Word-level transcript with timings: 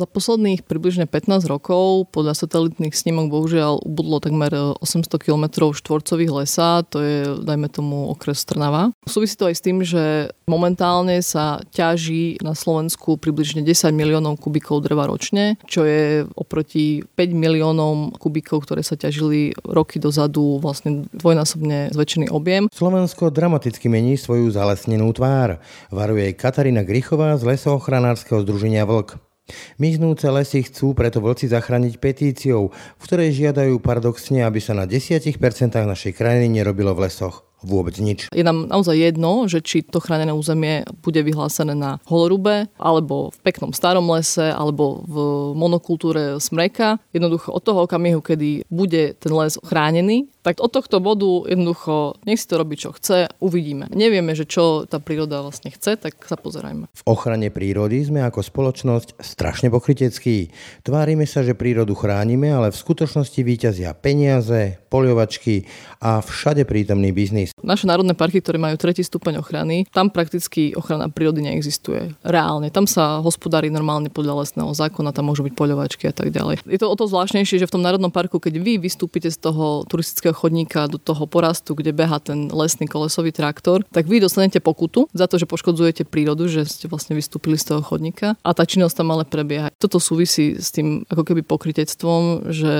Za 0.00 0.08
posledných 0.08 0.64
približne 0.64 1.04
15 1.04 1.44
rokov 1.44 2.08
podľa 2.08 2.32
satelitných 2.32 2.96
snímok 2.96 3.28
bohužiaľ 3.28 3.84
ubudlo 3.84 4.16
takmer 4.16 4.48
800 4.80 5.12
km 5.20 5.76
štvorcových 5.76 6.40
lesa, 6.40 6.80
to 6.88 7.04
je 7.04 7.16
dajme 7.44 7.68
tomu 7.68 8.08
okres 8.08 8.48
Trnava. 8.48 8.96
Súvisí 9.04 9.36
to 9.36 9.52
aj 9.52 9.60
s 9.60 9.60
tým, 9.60 9.84
že 9.84 10.32
momentálne 10.48 11.20
sa 11.20 11.60
ťaží 11.68 12.40
na 12.40 12.56
Slovensku 12.56 13.20
približne 13.20 13.60
10 13.60 13.92
miliónov 13.92 14.40
kubíkov 14.40 14.80
dreva 14.80 15.04
ročne, 15.04 15.60
čo 15.68 15.84
je 15.84 16.24
oproti 16.32 17.04
5 17.04 17.36
miliónom 17.36 18.16
kubíkov, 18.16 18.64
ktoré 18.64 18.80
sa 18.80 18.96
ťažili 18.96 19.52
roky 19.68 20.00
dozadu 20.00 20.64
vlastne 20.64 21.04
dvojnásobne 21.12 21.92
zväčšený 21.92 22.32
objem. 22.32 22.72
Slovensko 22.72 23.28
dramaticky 23.28 23.92
mení 23.92 24.16
svoju 24.16 24.48
zalesnenú 24.48 25.12
tvár, 25.12 25.60
varuje 25.92 26.32
Katarína 26.32 26.88
Grichová 26.88 27.36
z 27.36 27.44
lesoochranárskeho 27.44 28.40
združenia 28.48 28.88
Vlk. 28.88 29.29
Miznúce 29.76 30.30
lesy 30.30 30.62
chcú 30.64 30.94
preto 30.94 31.18
vlci 31.18 31.50
zachrániť 31.50 31.98
petíciou, 31.98 32.70
v 32.72 33.02
ktorej 33.02 33.34
žiadajú 33.34 33.82
paradoxne, 33.82 34.46
aby 34.46 34.62
sa 34.62 34.72
na 34.72 34.86
10% 34.86 35.36
našej 35.74 36.12
krajiny 36.14 36.62
nerobilo 36.62 36.94
v 36.94 37.10
lesoch 37.10 37.49
vôbec 37.64 37.96
nič. 38.00 38.28
Je 38.32 38.44
nám 38.44 38.68
naozaj 38.68 38.96
jedno, 38.96 39.46
že 39.48 39.60
či 39.60 39.84
to 39.84 40.00
chránené 40.00 40.32
územie 40.32 40.84
bude 41.04 41.20
vyhlásené 41.20 41.76
na 41.76 42.00
holorube, 42.08 42.68
alebo 42.80 43.32
v 43.32 43.38
peknom 43.44 43.72
starom 43.76 44.08
lese, 44.10 44.52
alebo 44.52 45.04
v 45.04 45.16
monokultúre 45.56 46.40
smreka. 46.40 47.00
Jednoducho 47.12 47.52
od 47.52 47.62
toho 47.64 47.84
okamihu, 47.84 48.20
kedy 48.24 48.68
bude 48.68 49.16
ten 49.20 49.32
les 49.32 49.56
chránený, 49.60 50.28
tak 50.40 50.56
od 50.64 50.72
tohto 50.72 51.04
bodu 51.04 51.44
jednoducho 51.52 52.16
nech 52.24 52.40
si 52.40 52.48
to 52.48 52.56
robí, 52.56 52.80
čo 52.80 52.96
chce, 52.96 53.28
uvidíme. 53.44 53.92
Nevieme, 53.92 54.32
že 54.32 54.48
čo 54.48 54.88
tá 54.88 54.96
príroda 54.96 55.44
vlastne 55.44 55.68
chce, 55.68 56.00
tak 56.00 56.16
sa 56.24 56.40
pozerajme. 56.40 56.88
V 56.88 57.02
ochrane 57.04 57.52
prírody 57.52 58.00
sme 58.00 58.24
ako 58.24 58.40
spoločnosť 58.40 59.20
strašne 59.20 59.68
pokryteckí. 59.68 60.48
Tvárime 60.80 61.28
sa, 61.28 61.44
že 61.44 61.52
prírodu 61.52 61.92
chránime, 61.92 62.48
ale 62.48 62.72
v 62.72 62.80
skutočnosti 62.80 63.36
výťazia 63.36 63.92
peniaze, 63.92 64.80
poľovačky 64.88 65.68
a 66.00 66.24
všade 66.24 66.64
prítomný 66.64 67.12
biznis. 67.12 67.49
Naše 67.60 67.90
národné 67.90 68.14
parky, 68.14 68.38
ktoré 68.38 68.56
majú 68.56 68.78
tretí 68.78 69.02
stupeň 69.02 69.42
ochrany, 69.42 69.86
tam 69.90 70.10
prakticky 70.12 70.72
ochrana 70.76 71.10
prírody 71.10 71.42
neexistuje. 71.42 72.14
Reálne. 72.22 72.70
Tam 72.70 72.86
sa 72.86 73.18
hospodári 73.24 73.72
normálne 73.72 74.08
podľa 74.12 74.46
lesného 74.46 74.70
zákona, 74.70 75.14
tam 75.14 75.30
môžu 75.30 75.46
byť 75.46 75.54
poľovačky 75.54 76.04
a 76.10 76.14
tak 76.14 76.34
ďalej. 76.34 76.62
Je 76.66 76.78
to 76.78 76.86
o 76.90 76.96
to 76.98 77.08
zvláštnejšie, 77.08 77.62
že 77.62 77.68
v 77.68 77.74
tom 77.78 77.82
národnom 77.82 78.12
parku, 78.12 78.36
keď 78.36 78.60
vy 78.60 78.76
vystúpite 78.82 79.30
z 79.32 79.38
toho 79.38 79.86
turistického 79.86 80.36
chodníka 80.36 80.90
do 80.90 81.00
toho 81.00 81.24
porastu, 81.24 81.72
kde 81.72 81.96
beha 81.96 82.20
ten 82.20 82.52
lesný 82.52 82.84
kolesový 82.84 83.32
traktor, 83.32 83.80
tak 83.88 84.04
vy 84.04 84.20
dostanete 84.20 84.60
pokutu 84.60 85.08
za 85.16 85.24
to, 85.24 85.40
že 85.40 85.48
poškodzujete 85.48 86.04
prírodu, 86.04 86.50
že 86.50 86.68
ste 86.68 86.90
vlastne 86.90 87.16
vystúpili 87.16 87.56
z 87.56 87.72
toho 87.72 87.80
chodníka 87.80 88.36
a 88.44 88.50
tá 88.52 88.68
činnosť 88.68 89.00
tam 89.00 89.08
ale 89.16 89.24
prebieha. 89.24 89.72
Toto 89.80 89.96
súvisí 89.96 90.60
s 90.60 90.68
tým 90.68 91.08
ako 91.08 91.24
keby 91.24 91.40
pokrytectvom, 91.40 92.52
že 92.52 92.72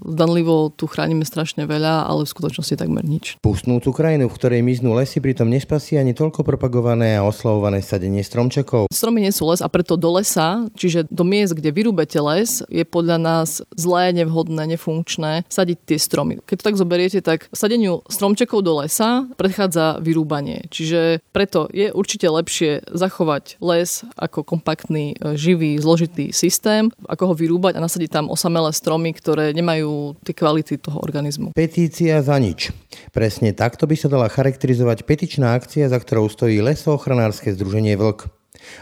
zdanlivo 0.00 0.72
tu 0.72 0.88
chránime 0.88 1.28
strašne 1.28 1.68
veľa, 1.68 2.08
ale 2.08 2.24
v 2.24 2.32
skutočnosti 2.32 2.80
takmer 2.80 3.04
nič. 3.04 3.36
Pustnúcu 3.44 3.92
krajinu, 3.92 4.15
v 4.24 4.34
ktorej 4.34 4.66
miznú 4.66 4.96
lesy, 4.98 5.22
pritom 5.22 5.46
nespasí 5.46 5.94
ani 5.94 6.10
toľko 6.10 6.42
propagované 6.42 7.20
a 7.20 7.22
oslavované 7.22 7.84
sadenie 7.84 8.24
stromčekov. 8.24 8.88
Stromy 8.88 9.22
nie 9.22 9.32
sú 9.36 9.46
les 9.46 9.62
a 9.62 9.68
preto 9.70 9.94
do 9.94 10.10
lesa, 10.16 10.66
čiže 10.74 11.06
do 11.12 11.22
miest, 11.22 11.54
kde 11.54 11.70
vyrúbete 11.70 12.18
les, 12.18 12.64
je 12.66 12.82
podľa 12.82 13.22
nás 13.22 13.62
zlé, 13.78 14.10
nevhodné, 14.10 14.74
nefunkčné 14.74 15.46
sadiť 15.46 15.78
tie 15.86 15.98
stromy. 16.02 16.42
Keď 16.42 16.56
to 16.58 16.66
tak 16.66 16.80
zober 16.80 16.96
zoberiete, 16.96 17.20
tak 17.20 17.52
sadeniu 17.52 18.00
stromčekov 18.08 18.64
do 18.64 18.80
lesa 18.80 19.28
predchádza 19.36 20.00
vyrúbanie. 20.00 20.64
Čiže 20.72 21.20
preto 21.28 21.68
je 21.68 21.92
určite 21.92 22.24
lepšie 22.24 22.88
zachovať 22.88 23.60
les 23.60 24.00
ako 24.16 24.40
kompaktný, 24.40 25.12
e, 25.12 25.36
živý, 25.36 25.76
zložitý 25.76 26.32
systém, 26.32 26.88
ako 27.04 27.28
ho 27.28 27.34
vyrúbať 27.36 27.76
a 27.76 27.84
nasadiť 27.84 28.08
tam 28.08 28.32
osamelé 28.32 28.72
stromy, 28.72 29.12
ktoré 29.12 29.52
nemajú 29.52 30.16
tie 30.24 30.32
kvality 30.32 30.80
toho 30.80 30.96
organizmu. 31.04 31.52
Petícia 31.52 32.24
za 32.24 32.40
nič. 32.40 32.72
Presne 33.12 33.52
takto 33.52 33.84
by 33.84 33.92
sa 33.92 34.05
dala 34.06 34.30
charakterizovať 34.30 35.06
petičná 35.06 35.54
akcia, 35.54 35.90
za 35.90 35.98
ktorou 36.00 36.26
stojí 36.30 36.58
lesoochranárske 36.62 37.54
združenie 37.54 37.94
Vlk. 37.94 38.30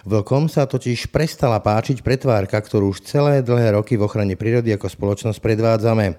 Vlkom 0.08 0.48
sa 0.48 0.64
totiž 0.64 1.12
prestala 1.12 1.60
páčiť 1.60 2.00
pretvárka, 2.00 2.56
ktorú 2.56 2.94
už 2.94 3.04
celé 3.04 3.44
dlhé 3.44 3.76
roky 3.76 3.98
v 3.98 4.06
ochrane 4.06 4.38
prírody 4.38 4.72
ako 4.72 4.88
spoločnosť 4.88 5.38
predvádzame. 5.42 6.16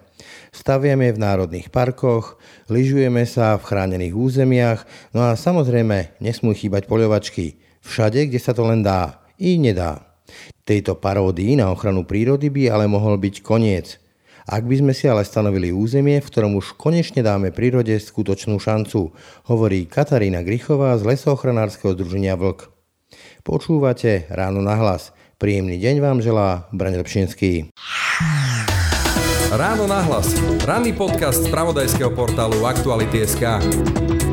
Staviame 0.53 1.11
v 1.11 1.21
národných 1.21 1.73
parkoch, 1.73 2.37
lyžujeme 2.69 3.25
sa 3.27 3.57
v 3.57 3.67
chránených 3.67 4.13
územiach, 4.15 4.79
no 5.11 5.27
a 5.27 5.33
samozrejme 5.33 6.19
nesmú 6.21 6.53
chýbať 6.53 6.85
poľovačky. 6.85 7.59
Všade, 7.85 8.29
kde 8.29 8.39
sa 8.41 8.53
to 8.53 8.65
len 8.65 8.81
dá. 8.81 9.21
I 9.37 9.59
nedá. 9.59 10.15
Tejto 10.65 10.97
paródii 10.97 11.59
na 11.59 11.69
ochranu 11.69 12.07
prírody 12.07 12.49
by 12.49 12.73
ale 12.73 12.85
mohol 12.89 13.21
byť 13.21 13.35
koniec. 13.45 14.01
Ak 14.45 14.61
by 14.61 14.77
sme 14.77 14.93
si 14.93 15.09
ale 15.09 15.25
stanovili 15.25 15.73
územie, 15.73 16.21
v 16.21 16.29
ktorom 16.29 16.53
už 16.61 16.77
konečne 16.77 17.25
dáme 17.25 17.49
prírode 17.49 17.97
skutočnú 17.97 18.61
šancu, 18.61 19.09
hovorí 19.49 19.89
Katarína 19.89 20.45
Grichová 20.45 20.93
z 21.01 21.17
lesoochranárskeho 21.17 21.97
združenia 21.97 22.37
Vlk. 22.37 22.69
Počúvate 23.41 24.29
ráno 24.29 24.61
na 24.61 24.77
hlas. 24.77 25.17
Príjemný 25.41 25.81
deň 25.81 25.95
vám 25.97 26.17
želá 26.21 26.69
Braň 26.69 27.01
Lepšinský. 27.01 27.73
Ráno 29.49 29.89
na 29.89 30.05
hlas. 30.05 30.29
Ranný 30.61 30.93
podcast 30.93 31.41
z 31.41 31.49
pravodajského 31.49 32.13
portálu 32.13 32.69
Aktuality.sk. 32.69 34.24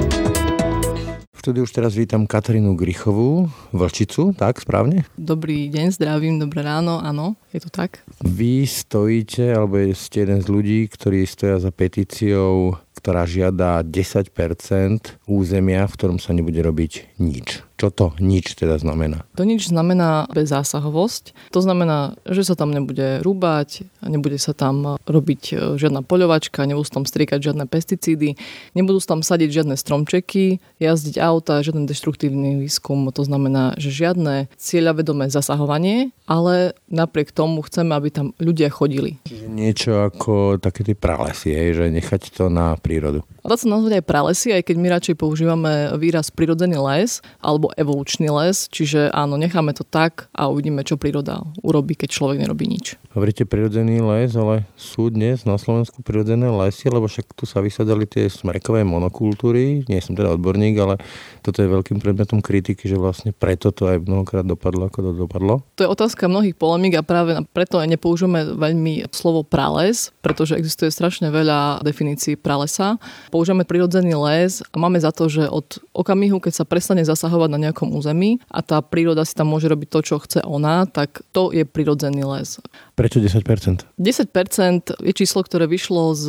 Štúdiu 1.42 1.66
už 1.66 1.74
teraz 1.74 1.98
vítam 1.98 2.22
Katarínu 2.22 2.78
Grichovú, 2.78 3.50
Vlčicu, 3.74 4.30
tak 4.30 4.62
správne? 4.62 5.02
Dobrý 5.18 5.66
deň, 5.74 5.90
zdravím, 5.90 6.38
dobré 6.38 6.62
ráno, 6.62 7.02
áno, 7.02 7.34
je 7.50 7.58
to 7.58 7.66
tak. 7.66 8.06
Vy 8.22 8.62
stojíte, 8.62 9.50
alebo 9.50 9.82
ste 9.90 10.22
jeden 10.22 10.38
z 10.38 10.46
ľudí, 10.46 10.86
ktorí 10.86 11.26
stoja 11.26 11.58
za 11.58 11.74
petíciou, 11.74 12.78
ktorá 12.94 13.26
žiada 13.26 13.82
10% 13.82 15.18
územia, 15.26 15.90
v 15.90 15.94
ktorom 15.98 16.22
sa 16.22 16.30
nebude 16.30 16.62
robiť 16.62 17.18
nič. 17.18 17.66
Čo 17.82 17.90
to 17.90 18.14
nič 18.22 18.54
teda 18.54 18.78
znamená? 18.78 19.26
To 19.34 19.42
nič 19.42 19.66
znamená 19.66 20.30
bezzásahovosť. 20.30 21.50
To 21.50 21.58
znamená, 21.58 22.14
že 22.30 22.46
sa 22.46 22.54
tam 22.54 22.70
nebude 22.70 23.18
rúbať, 23.26 23.90
nebude 24.06 24.38
sa 24.38 24.54
tam 24.54 25.02
robiť 25.02 25.42
e, 25.50 25.54
žiadna 25.82 26.06
poľovačka, 26.06 26.62
nebudú 26.62 26.86
sa 26.86 27.02
tam 27.02 27.10
striekať 27.10 27.50
žiadne 27.50 27.66
pesticídy, 27.66 28.38
nebudú 28.78 29.02
sa 29.02 29.18
tam 29.18 29.26
sadiť 29.26 29.50
žiadne 29.50 29.74
stromčeky, 29.74 30.62
jazdiť 30.78 31.18
auta, 31.18 31.58
žiaden 31.58 31.90
deštruktívny 31.90 32.62
výskum. 32.62 33.10
To 33.10 33.22
znamená, 33.26 33.74
že 33.82 33.90
žiadne 33.90 34.46
cieľavedomé 34.54 35.26
zasahovanie, 35.26 36.14
ale 36.30 36.78
napriek 36.86 37.34
tomu 37.34 37.66
chceme, 37.66 37.98
aby 37.98 38.14
tam 38.14 38.30
ľudia 38.38 38.70
chodili. 38.70 39.18
Čiže 39.26 39.50
niečo 39.50 40.06
ako 40.06 40.62
také 40.62 40.86
tie 40.86 40.94
pralesy, 40.94 41.74
že 41.74 41.90
nechať 41.90 42.30
to 42.30 42.46
na 42.46 42.78
prírodu. 42.78 43.26
A 43.42 43.50
dá 43.50 43.58
sa 43.58 43.66
nazvať 43.66 43.98
aj 43.98 44.06
pralesy, 44.06 44.54
aj 44.54 44.70
keď 44.70 44.76
my 44.78 44.86
radšej 44.86 45.14
používame 45.18 45.90
výraz 45.98 46.30
prirodzený 46.30 46.78
les 46.78 47.18
alebo 47.42 47.71
evolučný 47.76 48.28
les, 48.30 48.68
čiže 48.68 49.10
áno, 49.12 49.40
necháme 49.40 49.72
to 49.72 49.82
tak 49.82 50.28
a 50.36 50.48
uvidíme, 50.48 50.84
čo 50.84 51.00
príroda 51.00 51.42
urobí, 51.60 51.96
keď 51.96 52.08
človek 52.12 52.38
nerobí 52.44 52.68
nič. 52.68 52.96
Hovoríte 53.12 53.44
prirodzený 53.44 54.00
les, 54.00 54.32
ale 54.36 54.64
sú 54.76 55.12
dnes 55.12 55.44
na 55.44 55.60
Slovensku 55.60 56.00
prirodzené 56.00 56.48
lesy, 56.48 56.88
lebo 56.88 57.08
však 57.08 57.36
tu 57.36 57.44
sa 57.44 57.60
vysadali 57.60 58.08
tie 58.08 58.28
smrekové 58.28 58.84
monokultúry, 58.86 59.84
nie 59.88 60.00
som 60.00 60.16
teda 60.16 60.36
odborník, 60.36 60.74
ale 60.80 61.00
toto 61.42 61.60
je 61.60 61.68
veľkým 61.68 61.98
predmetom 61.98 62.38
kritiky, 62.38 62.86
že 62.86 62.96
vlastne 62.96 63.34
preto 63.34 63.74
to 63.74 63.90
aj 63.90 64.06
mnohokrát 64.06 64.46
dopadlo, 64.46 64.88
ako 64.88 64.98
to 65.02 65.10
dopadlo. 65.12 65.54
To 65.76 65.84
je 65.84 65.90
otázka 65.90 66.30
mnohých 66.30 66.54
polemík 66.54 66.96
a 66.96 67.02
práve 67.02 67.34
preto 67.50 67.82
aj 67.82 67.90
nepoužívame 67.90 68.54
veľmi 68.54 69.10
slovo 69.10 69.42
prales, 69.42 70.14
pretože 70.22 70.56
existuje 70.56 70.88
strašne 70.88 71.28
veľa 71.28 71.82
definícií 71.82 72.38
pralesa 72.38 73.02
používame 73.32 73.64
prirodzený 73.64 74.14
les 74.14 74.60
a 74.72 74.76
máme 74.76 75.00
za 75.00 75.10
to, 75.10 75.26
že 75.26 75.48
od 75.48 75.80
okamihu, 75.96 76.38
keď 76.38 76.62
sa 76.62 76.68
prestane 76.68 77.02
zasahovať 77.02 77.50
na 77.50 77.58
nejakom 77.68 77.90
území 77.96 78.38
a 78.52 78.60
tá 78.60 78.78
príroda 78.84 79.24
si 79.24 79.36
tam 79.36 79.50
môže 79.50 79.66
robiť 79.66 79.88
to, 79.88 80.00
čo 80.04 80.16
chce 80.22 80.40
ona, 80.44 80.84
tak 80.84 81.24
to 81.32 81.50
je 81.50 81.64
prirodzený 81.64 82.22
les. 82.22 82.60
Prečo 83.02 83.18
10%? 83.18 83.98
10% 83.98 84.94
je 85.02 85.10
číslo, 85.10 85.42
ktoré 85.42 85.66
vyšlo 85.66 86.14
z, 86.14 86.26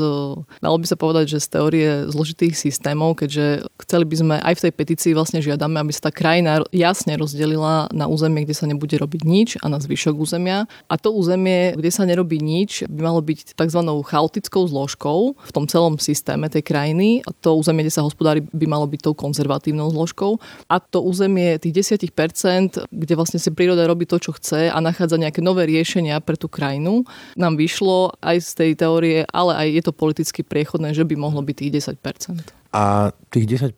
dalo 0.58 0.78
by 0.82 0.90
sa 0.90 0.98
povedať, 0.98 1.38
že 1.38 1.46
z 1.46 1.48
teórie 1.54 1.90
zložitých 2.10 2.58
systémov, 2.58 3.14
keďže 3.22 3.70
chceli 3.78 4.10
by 4.10 4.16
sme 4.18 4.36
aj 4.42 4.54
v 4.58 4.64
tej 4.66 4.74
petícii 4.74 5.12
vlastne 5.14 5.38
žiadame, 5.38 5.78
aby 5.78 5.94
sa 5.94 6.10
tá 6.10 6.12
krajina 6.12 6.66
jasne 6.74 7.14
rozdelila 7.14 7.94
na 7.94 8.10
územie, 8.10 8.42
kde 8.42 8.58
sa 8.58 8.66
nebude 8.66 8.98
robiť 8.98 9.22
nič 9.22 9.50
a 9.62 9.70
na 9.70 9.78
zvyšok 9.78 10.18
územia. 10.18 10.66
A 10.90 10.98
to 10.98 11.14
územie, 11.14 11.78
kde 11.78 11.94
sa 11.94 12.10
nerobí 12.10 12.42
nič, 12.42 12.90
by 12.90 13.06
malo 13.06 13.22
byť 13.22 13.54
tzv. 13.54 13.82
chaotickou 14.10 14.66
zložkou 14.66 15.38
v 15.38 15.52
tom 15.54 15.70
celom 15.70 16.02
systéme 16.02 16.50
tej 16.50 16.66
krajiny 16.66 17.22
a 17.22 17.30
to 17.38 17.54
územie, 17.54 17.86
kde 17.86 17.94
sa 17.94 18.02
hospodári, 18.02 18.42
by 18.50 18.66
malo 18.66 18.90
byť 18.90 19.06
tou 19.06 19.14
konzervatívnou 19.14 19.94
zložkou. 19.94 20.42
A 20.74 20.82
to 20.82 21.06
územie 21.06 21.62
tých 21.62 22.02
10%, 22.02 22.90
kde 22.90 23.14
vlastne 23.14 23.38
si 23.38 23.54
príroda 23.54 23.86
robí 23.86 24.10
to, 24.10 24.18
čo 24.18 24.34
chce 24.34 24.74
a 24.74 24.78
nachádza 24.82 25.22
nejaké 25.22 25.46
nové 25.46 25.70
riešenia 25.70 26.18
pre 26.18 26.34
tú 26.34 26.50
krajinu, 26.50 26.63
nám 27.36 27.60
vyšlo 27.60 28.16
aj 28.24 28.38
z 28.40 28.50
tej 28.56 28.72
teórie, 28.80 29.20
ale 29.30 29.52
aj 29.54 29.68
je 29.70 29.84
to 29.84 29.94
politicky 29.94 30.42
priechodné, 30.42 30.96
že 30.96 31.04
by 31.04 31.20
mohlo 31.20 31.44
byť 31.44 31.56
tých 31.60 31.72
10%. 32.00 32.63
A 32.74 33.14
tých 33.34 33.46
10%, 33.62 33.74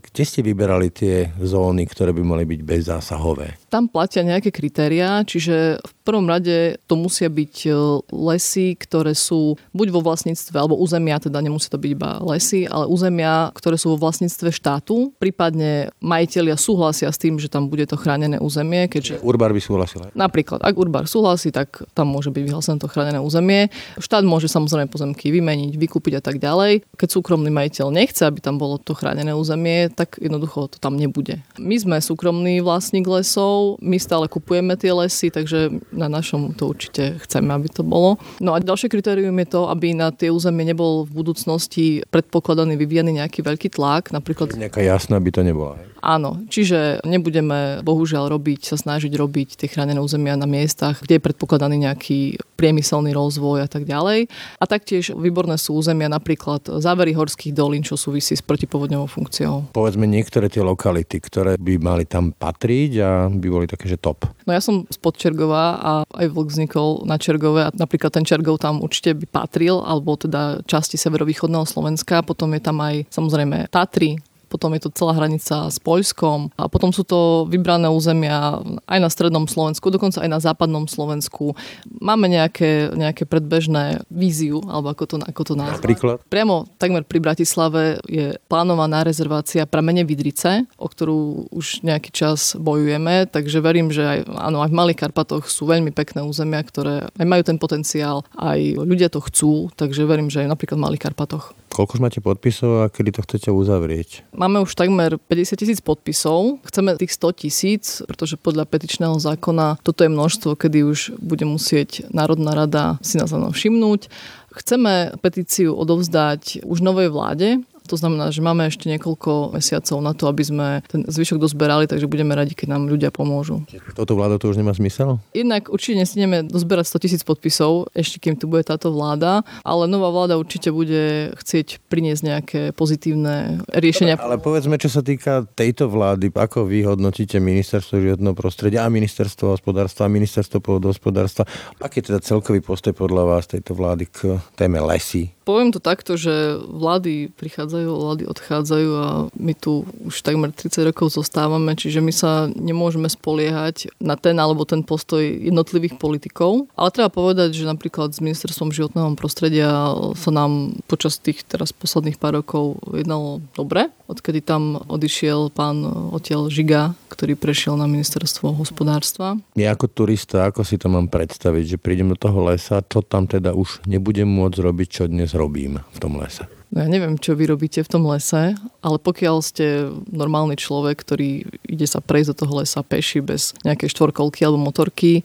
kde 0.00 0.24
ste 0.24 0.40
vyberali 0.44 0.92
tie 0.92 1.32
zóny, 1.40 1.88
ktoré 1.88 2.12
by 2.12 2.20
mali 2.24 2.44
byť 2.44 2.60
bezzásahové? 2.64 3.56
Tam 3.72 3.88
platia 3.88 4.20
nejaké 4.20 4.52
kritériá, 4.52 5.24
čiže 5.24 5.80
v 5.80 5.92
prvom 6.04 6.28
rade 6.28 6.76
to 6.84 6.96
musia 6.96 7.32
byť 7.32 7.54
e, 7.64 7.70
lesy, 8.12 8.76
ktoré 8.76 9.16
sú 9.16 9.56
buď 9.72 9.88
vo 9.88 10.04
vlastníctve, 10.04 10.52
alebo 10.52 10.76
územia, 10.76 11.16
teda 11.16 11.40
nemusí 11.40 11.72
to 11.72 11.80
byť 11.80 11.90
iba 11.96 12.20
lesy, 12.20 12.68
ale 12.68 12.84
územia, 12.92 13.48
ktoré 13.56 13.80
sú 13.80 13.96
vo 13.96 13.98
vlastníctve 14.04 14.52
štátu, 14.52 15.16
prípadne 15.16 15.88
majiteľia 16.04 16.60
súhlasia 16.60 17.08
s 17.08 17.16
tým, 17.16 17.40
že 17.40 17.48
tam 17.48 17.72
bude 17.72 17.88
to 17.88 17.96
chránené 17.96 18.36
územie. 18.36 18.88
Keďže... 18.92 19.24
Urbar 19.24 19.56
by 19.56 19.60
súhlasil. 19.64 20.12
Napríklad, 20.12 20.60
ak 20.60 20.74
Urbar 20.76 21.08
súhlasí, 21.08 21.48
tak 21.48 21.88
tam 21.96 22.12
môže 22.12 22.28
byť 22.28 22.42
vyhlásené 22.44 22.76
to 22.76 22.90
chránené 22.90 23.16
územie. 23.22 23.72
Štát 23.96 24.26
môže 24.28 24.52
samozrejme 24.52 24.92
pozemky 24.92 25.32
vymeniť, 25.32 25.72
vykúpiť 25.80 26.20
a 26.20 26.22
tak 26.22 26.36
ďalej. 26.36 26.84
Keď 27.00 27.08
súkromný 27.08 27.48
majiteľ 27.48 27.81
nechce, 27.90 28.22
aby 28.22 28.38
tam 28.44 28.60
bolo 28.60 28.78
to 28.78 28.92
chránené 28.94 29.32
územie, 29.32 29.88
tak 29.90 30.20
jednoducho 30.20 30.68
to 30.70 30.78
tam 30.78 31.00
nebude. 31.00 31.40
My 31.56 31.80
sme 31.80 31.96
súkromný 31.98 32.60
vlastník 32.60 33.08
lesov, 33.08 33.80
my 33.82 33.96
stále 33.96 34.28
kupujeme 34.28 34.76
tie 34.76 34.92
lesy, 34.92 35.32
takže 35.32 35.82
na 35.90 36.06
našom 36.06 36.52
to 36.52 36.70
určite 36.70 37.18
chceme, 37.24 37.50
aby 37.50 37.72
to 37.72 37.82
bolo. 37.82 38.20
No 38.38 38.52
a 38.52 38.60
ďalšie 38.60 38.92
kritérium 38.92 39.34
je 39.42 39.48
to, 39.48 39.72
aby 39.72 39.96
na 39.96 40.12
tie 40.12 40.28
územie 40.28 40.68
nebol 40.68 41.08
v 41.08 41.24
budúcnosti 41.24 42.04
predpokladaný 42.12 42.76
vyvíjaný 42.76 43.24
nejaký 43.24 43.40
veľký 43.40 43.72
tlak. 43.72 44.12
Napríklad... 44.12 44.52
Nejaká 44.54 44.84
jasná 44.84 45.16
by 45.16 45.30
to 45.32 45.42
nebola. 45.42 45.80
Áno, 46.02 46.42
čiže 46.50 46.98
nebudeme 47.06 47.78
bohužiaľ 47.86 48.26
robiť, 48.26 48.66
sa 48.66 48.74
snažiť 48.74 49.14
robiť 49.14 49.54
tie 49.54 49.70
chránené 49.70 50.02
územia 50.02 50.34
na 50.34 50.50
miestach, 50.50 50.98
kde 50.98 51.22
je 51.22 51.24
predpokladaný 51.30 51.86
nejaký 51.86 52.42
priemyselný 52.58 53.14
rozvoj 53.14 53.62
a 53.62 53.68
tak 53.70 53.86
ďalej. 53.86 54.26
A 54.58 54.64
taktiež 54.66 55.14
výborné 55.14 55.54
sú 55.62 55.78
územia 55.78 56.10
napríklad 56.10 56.66
závery 56.82 57.14
horských 57.14 57.54
dolín, 57.72 57.80
čo 57.80 57.96
súvisí 57.96 58.36
s 58.36 58.44
protipovodňovou 58.44 59.08
funkciou. 59.08 59.72
Povedzme 59.72 60.04
niektoré 60.04 60.52
tie 60.52 60.60
lokality, 60.60 61.24
ktoré 61.24 61.56
by 61.56 61.80
mali 61.80 62.04
tam 62.04 62.36
patriť 62.36 62.90
a 63.00 63.10
by 63.32 63.48
boli 63.48 63.64
také, 63.64 63.88
že 63.88 63.96
top. 63.96 64.28
No 64.44 64.52
ja 64.52 64.60
som 64.60 64.84
spod 64.92 65.16
Čergova 65.16 65.80
a 65.80 65.92
aj 66.04 66.28
vlk 66.28 66.52
vznikol 66.52 67.08
na 67.08 67.16
Čergove 67.16 67.64
a 67.64 67.72
napríklad 67.72 68.12
ten 68.12 68.28
Čergov 68.28 68.60
tam 68.60 68.84
určite 68.84 69.16
by 69.16 69.24
patril, 69.24 69.80
alebo 69.80 70.20
teda 70.20 70.60
časti 70.68 71.00
severovýchodného 71.00 71.64
Slovenska. 71.64 72.20
Potom 72.20 72.52
je 72.52 72.60
tam 72.60 72.76
aj 72.84 73.08
samozrejme 73.08 73.72
Tatry, 73.72 74.20
potom 74.52 74.76
je 74.76 74.84
to 74.84 74.92
celá 74.92 75.16
hranica 75.16 75.72
s 75.72 75.80
Poľskom 75.80 76.52
a 76.60 76.68
potom 76.68 76.92
sú 76.92 77.08
to 77.08 77.48
vybrané 77.48 77.88
územia 77.88 78.60
aj 78.84 78.98
na 79.00 79.08
strednom 79.08 79.48
Slovensku, 79.48 79.88
dokonca 79.88 80.20
aj 80.20 80.28
na 80.28 80.36
západnom 80.36 80.84
Slovensku. 80.84 81.56
Máme 81.88 82.28
nejaké, 82.28 82.92
nejaké 82.92 83.24
predbežné 83.24 84.04
víziu, 84.12 84.60
alebo 84.68 84.92
ako 84.92 85.04
to, 85.08 85.16
ako 85.24 85.42
to 85.48 85.54
nazvať. 85.56 85.80
Napríklad? 85.80 86.16
Priamo 86.28 86.68
takmer 86.76 87.08
pri 87.08 87.24
Bratislave 87.24 88.04
je 88.04 88.36
plánovaná 88.52 89.00
rezervácia 89.00 89.64
pramene 89.64 90.04
Vidrice, 90.04 90.68
o 90.76 90.84
ktorú 90.84 91.48
už 91.48 91.80
nejaký 91.80 92.12
čas 92.12 92.52
bojujeme, 92.60 93.24
takže 93.32 93.64
verím, 93.64 93.88
že 93.88 94.04
aj, 94.04 94.18
áno, 94.28 94.60
aj 94.60 94.68
v 94.68 94.78
Malých 94.82 95.00
Karpatoch 95.08 95.48
sú 95.48 95.64
veľmi 95.64 95.94
pekné 95.94 96.20
územia, 96.20 96.60
ktoré 96.60 97.08
aj 97.08 97.26
majú 97.26 97.42
ten 97.46 97.56
potenciál, 97.56 98.26
aj 98.36 98.76
ľudia 98.82 99.08
to 99.08 99.22
chcú, 99.22 99.72
takže 99.78 100.04
verím, 100.04 100.28
že 100.28 100.44
aj 100.44 100.52
napríklad 100.52 100.76
v 100.76 100.84
Malých 100.90 101.02
Karpatoch. 101.08 101.54
Koľko 101.72 101.96
už 101.96 102.04
máte 102.04 102.20
podpisov 102.20 102.84
a 102.84 102.92
kedy 102.92 103.16
to 103.16 103.24
chcete 103.24 103.48
uzavrieť? 103.48 104.28
Máme 104.42 104.58
už 104.58 104.74
takmer 104.74 105.22
50 105.22 105.54
tisíc 105.54 105.78
podpisov. 105.78 106.58
Chceme 106.66 106.98
tých 106.98 107.14
100 107.14 107.46
tisíc, 107.46 108.02
pretože 108.10 108.34
podľa 108.34 108.66
petičného 108.66 109.14
zákona 109.14 109.78
toto 109.86 110.02
je 110.02 110.10
množstvo, 110.10 110.58
kedy 110.58 110.82
už 110.82 111.14
bude 111.22 111.46
musieť 111.46 112.10
Národná 112.10 112.50
rada 112.50 112.98
si 113.06 113.22
nás 113.22 113.30
všimnúť. 113.30 114.10
Chceme 114.50 115.14
petíciu 115.22 115.78
odovzdať 115.78 116.66
už 116.66 116.82
novej 116.82 117.14
vláde, 117.14 117.62
to 117.86 117.96
znamená, 117.98 118.30
že 118.30 118.44
máme 118.44 118.66
ešte 118.68 118.86
niekoľko 118.88 119.54
mesiacov 119.54 119.98
na 120.00 120.12
to, 120.14 120.30
aby 120.30 120.42
sme 120.42 120.66
ten 120.86 121.02
zvyšok 121.06 121.38
dozberali, 121.42 121.84
takže 121.90 122.06
budeme 122.06 122.32
radi, 122.32 122.54
keď 122.54 122.78
nám 122.78 122.88
ľudia 122.88 123.10
pomôžu. 123.10 123.62
Toto 123.94 124.14
vláda 124.16 124.38
to 124.38 124.50
už 124.50 124.58
nemá 124.58 124.72
zmysel? 124.72 125.18
Jednak 125.34 125.68
určite 125.68 126.02
nesneme 126.02 126.46
dozberať 126.46 126.94
100 126.94 127.04
tisíc 127.04 127.22
podpisov, 127.22 127.90
ešte 127.92 128.22
kým 128.22 128.38
tu 128.38 128.46
bude 128.46 128.64
táto 128.64 128.92
vláda, 128.94 129.42
ale 129.66 129.86
nová 129.90 130.08
vláda 130.10 130.38
určite 130.38 130.70
bude 130.70 131.34
chcieť 131.38 131.82
priniesť 131.86 132.22
nejaké 132.22 132.60
pozitívne 132.72 133.62
riešenia. 133.70 134.18
Ale 134.18 134.38
povedzme, 134.38 134.78
čo 134.78 134.88
sa 134.88 135.02
týka 135.02 135.44
tejto 135.54 135.90
vlády, 135.90 136.32
ako 136.32 136.66
vy 136.66 136.86
hodnotíte 136.86 137.38
ministerstvo 137.38 138.00
životného 138.00 138.34
prostredia 138.34 138.86
a 138.86 138.92
ministerstvo 138.92 139.54
hospodárstva 139.54 140.08
a 140.08 140.14
ministerstvo 140.14 140.58
pôdohospodárstva. 140.58 141.46
Aký 141.78 142.02
je 142.02 142.14
teda 142.14 142.20
celkový 142.22 142.64
postoj 142.64 142.94
podľa 142.96 143.24
vás 143.36 143.44
tejto 143.46 143.74
vlády 143.76 144.08
k 144.08 144.38
téme 144.56 144.80
lesy? 144.82 145.34
Poviem 145.42 145.74
to 145.74 145.82
takto, 145.82 146.14
že 146.14 146.58
vlády 146.62 147.34
prichádzajú, 147.34 147.88
vlády 147.90 148.24
odchádzajú 148.30 148.90
a 148.94 149.08
my 149.34 149.52
tu 149.58 149.82
už 150.06 150.22
takmer 150.22 150.54
30 150.54 150.94
rokov 150.94 151.18
zostávame, 151.18 151.74
čiže 151.74 151.98
my 151.98 152.12
sa 152.14 152.46
nemôžeme 152.46 153.10
spoliehať 153.10 153.90
na 153.98 154.14
ten 154.14 154.38
alebo 154.38 154.62
ten 154.62 154.86
postoj 154.86 155.22
jednotlivých 155.22 155.98
politikov. 155.98 156.70
Ale 156.78 156.94
treba 156.94 157.10
povedať, 157.10 157.58
že 157.58 157.66
napríklad 157.66 158.14
s 158.14 158.22
ministerstvom 158.22 158.70
životného 158.70 159.18
prostredia 159.18 159.90
sa 160.14 160.30
nám 160.30 160.78
počas 160.86 161.18
tých 161.18 161.42
teraz 161.42 161.74
posledných 161.74 162.22
pár 162.22 162.38
rokov 162.38 162.78
jednalo 162.94 163.42
dobre, 163.58 163.90
odkedy 164.06 164.44
tam 164.44 164.78
odišiel 164.78 165.50
pán 165.50 165.82
odtiaľ 166.14 166.52
Žiga, 166.52 166.94
ktorý 167.10 167.36
prešiel 167.36 167.76
na 167.76 167.90
ministerstvo 167.90 168.56
hospodárstva. 168.56 169.36
Ja 169.56 169.74
ako 169.76 169.88
turista, 169.88 170.48
ako 170.48 170.64
si 170.64 170.80
to 170.80 170.88
mám 170.88 171.12
predstaviť, 171.12 171.76
že 171.76 171.82
prídem 171.82 172.12
do 172.12 172.18
toho 172.20 172.40
lesa, 172.46 172.80
čo 172.84 173.04
tam 173.04 173.28
teda 173.28 173.52
už 173.52 173.84
nebudem 173.84 174.28
môcť 174.28 174.58
robiť, 174.62 174.88
čo 174.88 175.02
dnes 175.08 175.31
robím 175.34 175.80
v 175.90 176.00
tom 176.00 176.16
lese? 176.16 176.61
No 176.72 176.80
ja 176.80 176.88
neviem, 176.88 177.20
čo 177.20 177.36
vy 177.36 177.52
robíte 177.52 177.84
v 177.84 177.92
tom 177.92 178.08
lese, 178.08 178.56
ale 178.80 178.96
pokiaľ 178.96 179.44
ste 179.44 179.92
normálny 180.08 180.56
človek, 180.56 181.04
ktorý 181.04 181.44
ide 181.68 181.84
sa 181.84 182.00
prejsť 182.00 182.32
do 182.32 182.36
toho 182.40 182.64
lesa 182.64 182.80
peši 182.80 183.20
bez 183.20 183.52
nejakej 183.60 183.92
štvorkolky 183.92 184.40
alebo 184.40 184.56
motorky. 184.56 185.20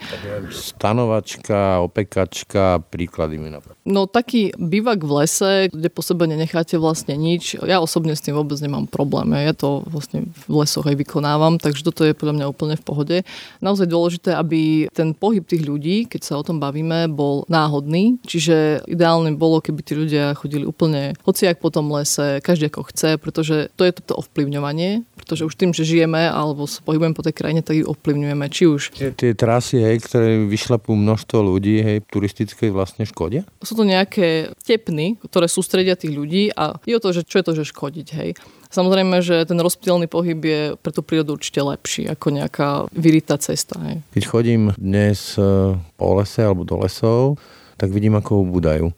Stanovačka, 0.52 1.80
opekačka, 1.80 2.84
príklady 2.92 3.40
mi 3.40 3.48
napadá. 3.48 3.80
No 3.88 4.12
taký 4.12 4.52
bývak 4.60 5.08
v 5.08 5.24
lese, 5.24 5.52
kde 5.72 5.88
po 5.88 6.04
sebe 6.04 6.28
nenecháte 6.28 6.76
vlastne 6.76 7.16
nič, 7.16 7.56
ja 7.64 7.80
osobne 7.80 8.12
s 8.12 8.20
tým 8.20 8.36
vôbec 8.36 8.60
nemám 8.60 8.84
problém. 8.84 9.32
Ja 9.40 9.56
to 9.56 9.88
vlastne 9.88 10.28
v 10.52 10.52
lesoch 10.52 10.84
aj 10.84 11.00
vykonávam, 11.00 11.64
takže 11.64 11.88
toto 11.88 12.04
je 12.04 12.12
podľa 12.12 12.44
mňa 12.44 12.52
úplne 12.52 12.76
v 12.76 12.84
pohode. 12.84 13.18
Naozaj 13.64 13.88
dôležité, 13.88 14.36
aby 14.36 14.92
ten 14.92 15.16
pohyb 15.16 15.48
tých 15.48 15.64
ľudí, 15.64 16.12
keď 16.12 16.22
sa 16.28 16.36
o 16.36 16.44
tom 16.44 16.60
bavíme, 16.60 17.08
bol 17.08 17.48
náhodný. 17.48 18.20
Čiže 18.28 18.84
ideálne 18.84 19.32
bolo, 19.40 19.64
keby 19.64 19.80
tí 19.80 19.96
ľudia 19.96 20.36
chodili 20.36 20.68
úplne 20.68 21.16
hociak 21.38 21.62
po 21.62 21.70
tom 21.70 21.94
lese, 21.94 22.42
každý 22.42 22.74
ako 22.74 22.90
chce, 22.90 23.22
pretože 23.22 23.70
to 23.78 23.86
je 23.86 23.94
toto 23.94 24.18
ovplyvňovanie, 24.26 25.06
pretože 25.14 25.46
už 25.46 25.54
tým, 25.54 25.70
že 25.70 25.86
žijeme 25.86 26.26
alebo 26.26 26.66
sa 26.66 26.82
pohybujeme 26.82 27.14
po 27.14 27.22
tej 27.22 27.38
krajine, 27.38 27.62
tak 27.62 27.78
ju 27.78 27.86
ovplyvňujeme. 27.86 28.46
Či 28.50 28.64
už... 28.66 28.82
Tie, 28.98 29.14
tie 29.14 29.38
trasy, 29.38 29.86
hej, 29.86 30.02
ktoré 30.02 30.42
vyšlapú 30.50 30.98
množstvo 30.98 31.38
ľudí, 31.46 31.78
hej, 31.86 32.02
turistické 32.10 32.74
vlastne 32.74 33.06
škodia? 33.06 33.46
Sú 33.62 33.78
to 33.78 33.86
nejaké 33.86 34.50
tepny, 34.66 35.22
ktoré 35.22 35.46
sústredia 35.46 35.94
tých 35.94 36.18
ľudí 36.18 36.50
a 36.58 36.82
je 36.82 36.98
o 36.98 37.04
to, 37.04 37.14
že 37.14 37.22
čo 37.22 37.38
je 37.38 37.46
to, 37.46 37.54
že 37.54 37.70
škodiť, 37.70 38.08
hej. 38.18 38.34
Samozrejme, 38.74 39.22
že 39.22 39.46
ten 39.46 39.62
rozptýlený 39.62 40.10
pohyb 40.10 40.42
je 40.42 40.62
pre 40.82 40.90
tú 40.90 41.06
prírodu 41.06 41.38
určite 41.38 41.62
lepší 41.62 42.10
ako 42.10 42.34
nejaká 42.34 42.90
vyritá 42.98 43.38
cesta. 43.38 43.78
Hej. 43.78 44.02
Keď 44.12 44.24
chodím 44.26 44.74
dnes 44.76 45.38
e, 45.38 45.78
po 45.78 46.08
lese 46.18 46.42
alebo 46.42 46.66
do 46.66 46.82
lesov, 46.82 47.40
tak 47.78 47.94
vidím, 47.94 48.18
ako 48.18 48.44
ubúdajú. 48.44 48.90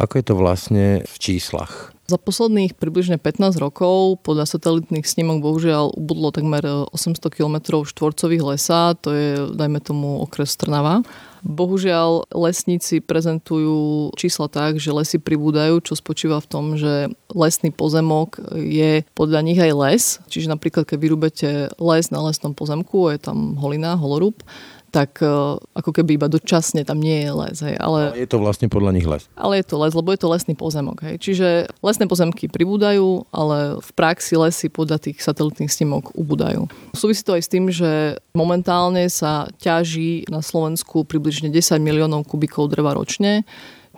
Ako 0.00 0.16
je 0.16 0.24
to 0.24 0.34
vlastne 0.34 0.84
v 1.04 1.16
číslach? 1.20 1.92
Za 2.10 2.18
posledných 2.18 2.74
približne 2.74 3.22
15 3.22 3.54
rokov 3.62 4.18
podľa 4.26 4.42
satelitných 4.42 5.06
snímok 5.06 5.46
bohužiaľ 5.46 5.94
ubudlo 5.94 6.34
takmer 6.34 6.90
800 6.90 7.22
km 7.30 7.86
štvorcových 7.86 8.42
lesa, 8.42 8.98
to 8.98 9.14
je 9.14 9.30
dajme 9.54 9.78
tomu 9.78 10.18
okres 10.18 10.58
Trnava. 10.58 11.06
Bohužiaľ 11.46 12.26
lesníci 12.34 12.98
prezentujú 12.98 14.10
čísla 14.18 14.50
tak, 14.50 14.82
že 14.82 14.90
lesy 14.90 15.22
pribúdajú, 15.22 15.78
čo 15.86 15.94
spočíva 15.94 16.42
v 16.42 16.50
tom, 16.50 16.64
že 16.74 17.14
lesný 17.30 17.70
pozemok 17.70 18.42
je 18.58 19.06
podľa 19.14 19.40
nich 19.46 19.62
aj 19.62 19.72
les. 19.72 20.02
Čiže 20.26 20.50
napríklad, 20.50 20.90
keď 20.90 20.98
vyrúbete 20.98 21.50
les 21.78 22.10
na 22.10 22.20
lesnom 22.26 22.52
pozemku, 22.52 23.06
je 23.14 23.22
tam 23.22 23.54
holina, 23.56 23.94
holorúb, 23.94 24.42
tak 24.90 25.22
e, 25.22 25.30
ako 25.56 25.90
keby 25.94 26.18
iba 26.18 26.26
dočasne 26.26 26.82
tam 26.82 26.98
nie 26.98 27.24
je 27.24 27.30
les. 27.30 27.56
Hej. 27.62 27.74
Ale, 27.78 28.00
ale 28.12 28.20
je 28.20 28.28
to 28.28 28.42
vlastne 28.42 28.66
podľa 28.66 28.92
nich 28.92 29.06
les. 29.06 29.22
Ale 29.38 29.62
je 29.62 29.66
to 29.70 29.78
les, 29.78 29.94
lebo 29.94 30.10
je 30.10 30.20
to 30.20 30.28
lesný 30.28 30.54
pozemok. 30.58 30.98
Hej. 31.06 31.16
Čiže 31.22 31.48
lesné 31.80 32.04
pozemky 32.10 32.50
pribúdajú, 32.50 33.24
ale 33.30 33.78
v 33.78 33.90
praxi 33.94 34.34
lesy 34.34 34.66
podľa 34.68 34.98
tých 34.98 35.22
satelitných 35.22 35.70
snímok 35.70 36.12
ubúdajú. 36.18 36.66
Súvisí 36.92 37.22
to 37.22 37.38
aj 37.38 37.42
s 37.46 37.52
tým, 37.52 37.70
že 37.70 38.18
momentálne 38.34 39.06
sa 39.08 39.46
ťaží 39.62 40.26
na 40.26 40.42
Slovensku 40.42 41.06
približne 41.06 41.48
10 41.48 41.78
miliónov 41.80 42.26
kubikov 42.26 42.68
dreva 42.68 42.92
ročne, 42.98 43.46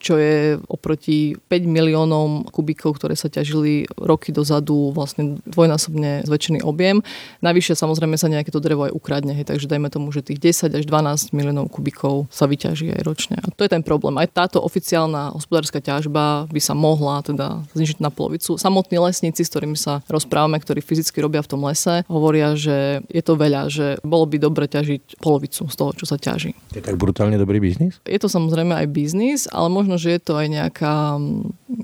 čo 0.03 0.19
je 0.19 0.59
oproti 0.67 1.39
5 1.47 1.63
miliónom 1.63 2.51
kubíkov, 2.51 2.99
ktoré 2.99 3.15
sa 3.15 3.31
ťažili 3.31 3.87
roky 3.95 4.35
dozadu, 4.35 4.91
vlastne 4.91 5.39
dvojnásobne 5.47 6.27
zväčšený 6.27 6.67
objem. 6.67 7.07
Navyše 7.39 7.79
samozrejme 7.79 8.19
sa 8.19 8.27
nejaké 8.27 8.51
to 8.51 8.59
drevo 8.59 8.91
aj 8.91 8.93
ukradne, 8.93 9.39
hej, 9.39 9.47
takže 9.47 9.71
dajme 9.71 9.87
tomu, 9.95 10.11
že 10.11 10.27
tých 10.27 10.43
10 10.43 10.75
až 10.75 10.85
12 10.85 11.31
miliónov 11.31 11.71
kubíkov 11.71 12.27
sa 12.35 12.51
vyťaží 12.51 12.91
aj 12.91 13.03
ročne. 13.07 13.39
A 13.39 13.55
to 13.55 13.63
je 13.63 13.71
ten 13.71 13.87
problém. 13.87 14.19
Aj 14.19 14.27
táto 14.27 14.59
oficiálna 14.59 15.39
hospodárska 15.39 15.79
ťažba 15.79 16.51
by 16.51 16.61
sa 16.61 16.75
mohla 16.75 17.23
teda 17.23 17.63
znižiť 17.79 18.03
na 18.03 18.11
polovicu. 18.11 18.59
Samotní 18.59 18.99
lesníci, 18.99 19.47
s 19.47 19.53
ktorými 19.55 19.79
sa 19.79 20.03
rozprávame, 20.11 20.59
ktorí 20.59 20.83
fyzicky 20.83 21.23
robia 21.23 21.47
v 21.47 21.51
tom 21.55 21.63
lese, 21.63 22.03
hovoria, 22.11 22.59
že 22.59 23.07
je 23.07 23.23
to 23.23 23.39
veľa, 23.39 23.71
že 23.71 24.03
bolo 24.03 24.27
by 24.27 24.43
dobre 24.43 24.67
ťažiť 24.67 25.23
polovicu 25.23 25.71
z 25.71 25.75
toho, 25.79 25.91
čo 25.95 26.05
sa 26.09 26.19
ťaží. 26.19 26.57
Je 26.75 26.83
tak 26.83 26.99
brutálne 26.99 27.39
dobrý 27.39 27.63
biznis? 27.63 28.03
Je 28.09 28.19
to 28.19 28.27
samozrejme 28.27 28.75
aj 28.75 28.87
biznis, 28.91 29.47
ale 29.53 29.69
možno, 29.69 29.92
že 29.97 30.17
je 30.17 30.21
to 30.21 30.37
aj 30.37 30.47
nejaká, 30.49 31.21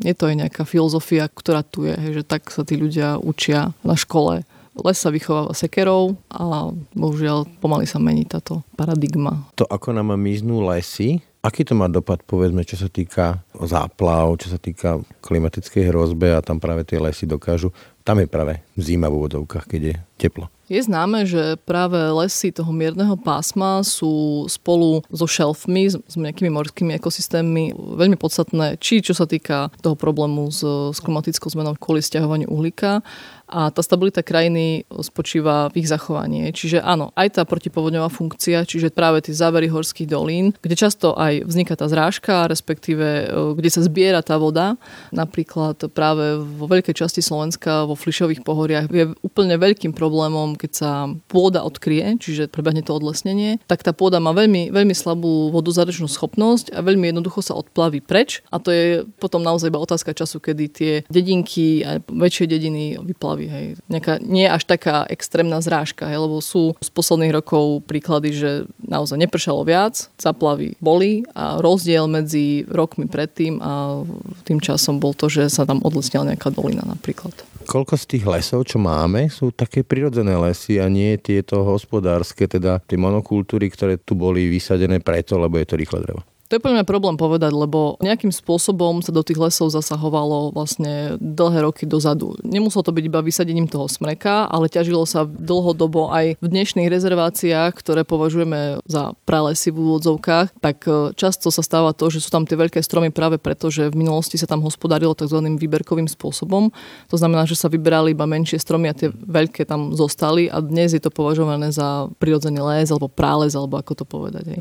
je 0.05 0.15
to 0.15 0.25
aj 0.29 0.35
nejaká 0.47 0.63
filozofia, 0.69 1.27
ktorá 1.27 1.65
tu 1.65 1.89
je, 1.89 2.21
že 2.21 2.23
tak 2.23 2.49
sa 2.53 2.63
tí 2.63 2.77
ľudia 2.77 3.19
učia 3.21 3.73
na 3.85 3.97
škole. 3.97 4.45
Les 4.79 4.95
sa 4.95 5.11
vychováva 5.11 5.59
sekerov 5.59 6.15
a 6.31 6.71
bohužiaľ 6.95 7.51
pomaly 7.59 7.91
sa 7.91 7.99
mení 7.99 8.23
táto 8.23 8.63
paradigma. 8.79 9.51
To, 9.59 9.67
ako 9.67 9.91
nám 9.91 10.15
miznú 10.15 10.63
lesy, 10.63 11.19
Aký 11.39 11.63
to 11.63 11.79
má 11.79 11.87
dopad, 11.87 12.19
povedzme, 12.27 12.67
čo 12.67 12.75
sa 12.75 12.91
týka 12.91 13.47
záplav, 13.55 14.35
čo 14.43 14.51
sa 14.51 14.59
týka 14.59 14.99
klimatickej 15.23 15.87
hrozbe 15.87 16.35
a 16.35 16.43
tam 16.43 16.59
práve 16.59 16.83
tie 16.83 16.99
lesy 16.99 17.31
dokážu, 17.31 17.71
tam 18.03 18.19
je 18.19 18.27
práve 18.27 18.59
zima 18.75 19.07
v 19.07 19.23
úvodovkách, 19.23 19.71
keď 19.71 19.81
je 19.81 19.95
teplo. 20.19 20.51
Je 20.69 20.85
známe, 20.85 21.25
že 21.25 21.57
práve 21.65 21.97
lesy 21.97 22.53
toho 22.53 22.69
mierneho 22.77 23.17
pásma 23.17 23.81
sú 23.81 24.45
spolu 24.53 25.01
so 25.09 25.25
šelfmi, 25.25 25.89
s 25.89 26.15
nejakými 26.15 26.53
morskými 26.53 26.93
ekosystémmi 27.01 27.73
veľmi 27.73 28.21
podstatné, 28.21 28.77
či 28.77 29.01
čo 29.01 29.17
sa 29.17 29.25
týka 29.25 29.73
toho 29.81 29.97
problému 29.97 30.53
s, 30.53 30.61
s 30.93 31.01
klimatickou 31.01 31.49
zmenou 31.49 31.73
kvôli 31.81 32.05
stiahovaniu 32.05 32.53
uhlíka, 32.53 33.01
a 33.49 33.73
tá 33.73 33.81
stabilita 33.81 34.21
krajiny 34.21 34.85
spočíva 35.01 35.73
v 35.73 35.81
ich 35.81 35.89
zachovaní. 35.89 36.53
Čiže 36.53 36.85
áno, 36.85 37.17
aj 37.17 37.41
tá 37.41 37.43
protipovodňová 37.49 38.13
funkcia, 38.13 38.69
čiže 38.69 38.93
práve 38.93 39.25
tie 39.25 39.33
závery 39.33 39.73
horských 39.73 40.05
dolín, 40.05 40.53
kde 40.61 40.77
často 40.77 41.17
aj 41.17 41.49
vzniká 41.49 41.73
tá 41.73 41.89
zrážka, 41.89 42.45
respektíve 42.45 43.07
e, 43.25 43.27
kde 43.57 43.71
sa 43.73 43.81
zbiera 43.81 44.21
tá 44.21 44.37
voda. 44.37 44.77
Napríklad 45.17 45.89
práve 45.97 46.37
vo 46.37 46.69
veľkej 46.69 46.93
časti 46.93 47.25
Slovenska, 47.25 47.89
vo 47.89 47.97
Flišových 47.97 48.45
pohoriach 48.45 48.93
je 48.93 49.17
úplne 49.25 49.57
veľkým 49.57 49.97
problémom, 49.97 50.61
keď 50.61 50.71
sa 50.77 50.91
pôda 51.33 51.65
odkrie, 51.65 52.21
čiže 52.21 52.53
prebehne 52.53 52.85
to 52.85 52.93
odlesnenie, 52.93 53.57
tak 53.65 53.81
tá 53.81 53.97
pôda 53.97 54.21
má 54.21 54.37
veľmi, 54.37 54.69
veľmi 54.69 54.93
slabú 54.93 55.49
vodozadečnú 55.57 56.05
schopnosť 56.05 56.77
a 56.77 56.85
veľmi 56.85 57.09
jednoducho 57.09 57.41
sa 57.41 57.57
odplaví 57.57 58.05
preč. 58.05 58.45
A 58.53 58.61
to 58.61 58.69
je 58.69 59.09
potom 59.17 59.41
naozaj 59.41 59.73
iba 59.73 59.81
otázka 59.81 60.13
času, 60.13 60.37
kedy 60.37 60.65
tie 60.69 60.93
dedinky 61.09 61.81
a 61.81 62.05
väčšie 62.05 62.45
dediny 62.45 63.01
vyplavia 63.01 63.38
záplavy. 63.39 63.47
Hej. 63.47 63.67
Nejaká, 63.87 64.13
nie 64.23 64.47
až 64.47 64.63
taká 64.67 65.07
extrémna 65.07 65.63
zrážka, 65.63 66.11
hej, 66.11 66.19
lebo 66.19 66.43
sú 66.43 66.75
z 66.83 66.91
posledných 66.91 67.35
rokov 67.39 67.87
príklady, 67.87 68.35
že 68.35 68.51
naozaj 68.83 69.19
nepršalo 69.19 69.63
viac, 69.63 70.11
záplavy 70.19 70.75
boli 70.83 71.23
a 71.35 71.63
rozdiel 71.63 72.11
medzi 72.11 72.67
rokmi 72.67 73.07
predtým 73.07 73.63
a 73.63 74.03
tým 74.43 74.59
časom 74.59 74.99
bol 74.99 75.15
to, 75.15 75.31
že 75.31 75.47
sa 75.53 75.63
tam 75.63 75.79
odlesnila 75.87 76.35
nejaká 76.35 76.51
dolina 76.51 76.83
napríklad. 76.83 77.33
Koľko 77.69 78.01
z 78.01 78.05
tých 78.17 78.25
lesov, 78.25 78.65
čo 78.65 78.81
máme, 78.81 79.29
sú 79.29 79.53
také 79.53 79.85
prirodzené 79.85 80.33
lesy 80.41 80.81
a 80.81 80.89
nie 80.89 81.21
tieto 81.21 81.61
hospodárske, 81.61 82.49
teda 82.49 82.81
tie 82.89 82.97
monokultúry, 82.97 83.69
ktoré 83.69 84.01
tu 84.01 84.17
boli 84.17 84.49
vysadené 84.49 85.05
preto, 85.05 85.37
lebo 85.37 85.61
je 85.61 85.69
to 85.69 85.77
rýchle 85.77 86.01
drevo? 86.01 86.25
To 86.49 86.57
je 86.57 86.65
pre 86.65 86.73
mňa 86.73 86.89
problém 86.89 87.21
povedať, 87.21 87.53
lebo 87.53 88.01
nejakým 88.01 88.33
spôsobom 88.33 89.05
sa 89.05 89.13
do 89.13 89.21
tých 89.21 89.37
lesov 89.37 89.69
zasahovalo 89.69 90.57
vlastne 90.57 91.21
dlhé 91.21 91.69
roky 91.69 91.85
dozadu. 91.85 92.41
Nemuselo 92.41 92.81
to 92.89 92.97
byť 92.97 93.05
iba 93.05 93.21
vysadením 93.21 93.69
toho 93.69 93.85
smreka, 93.85 94.49
ale 94.49 94.73
ťažilo 94.73 95.05
sa 95.05 95.29
dlhodobo 95.29 96.09
aj 96.09 96.41
v 96.41 96.47
dnešných 96.49 96.89
rezerváciách, 96.89 97.77
ktoré 97.77 98.01
považujeme 98.09 98.81
za 98.89 99.13
pralesy 99.29 99.69
v 99.69 99.77
úvodzovkách, 99.77 100.57
tak 100.57 100.89
e, 100.89 101.13
často 101.21 101.53
sa 101.53 101.61
stáva 101.61 101.93
to, 101.93 102.09
že 102.09 102.25
sú 102.25 102.33
tam 102.33 102.49
tie 102.49 102.57
veľké 102.57 102.81
stromy 102.81 103.13
práve 103.13 103.37
preto, 103.37 103.69
že 103.69 103.93
v 103.93 104.01
minulosti 104.01 104.41
sa 104.41 104.49
tam 104.49 104.65
hospodarilo 104.65 105.13
tzv. 105.13 105.45
výberkovým 105.45 106.09
spôsobom. 106.09 106.73
To 107.13 107.17
znamená, 107.21 107.45
že 107.45 107.61
sa 107.61 107.69
vyberali 107.69 108.17
iba 108.17 108.25
menšie 108.25 108.57
stromy 108.57 108.89
a 108.89 108.97
tie 108.97 109.13
veľké 109.13 109.69
tam 109.69 109.93
zostali 109.93 110.49
a 110.49 110.65
dnes 110.65 110.97
je 110.97 111.03
to 111.05 111.13
považované 111.13 111.69
za 111.77 112.09
prirodzený 112.17 112.65
les 112.65 112.89
alebo 112.89 113.13
prales, 113.13 113.53
alebo 113.53 113.77
ako 113.77 113.93
to 114.01 114.05
povedať. 114.09 114.57
Hej. 114.57 114.61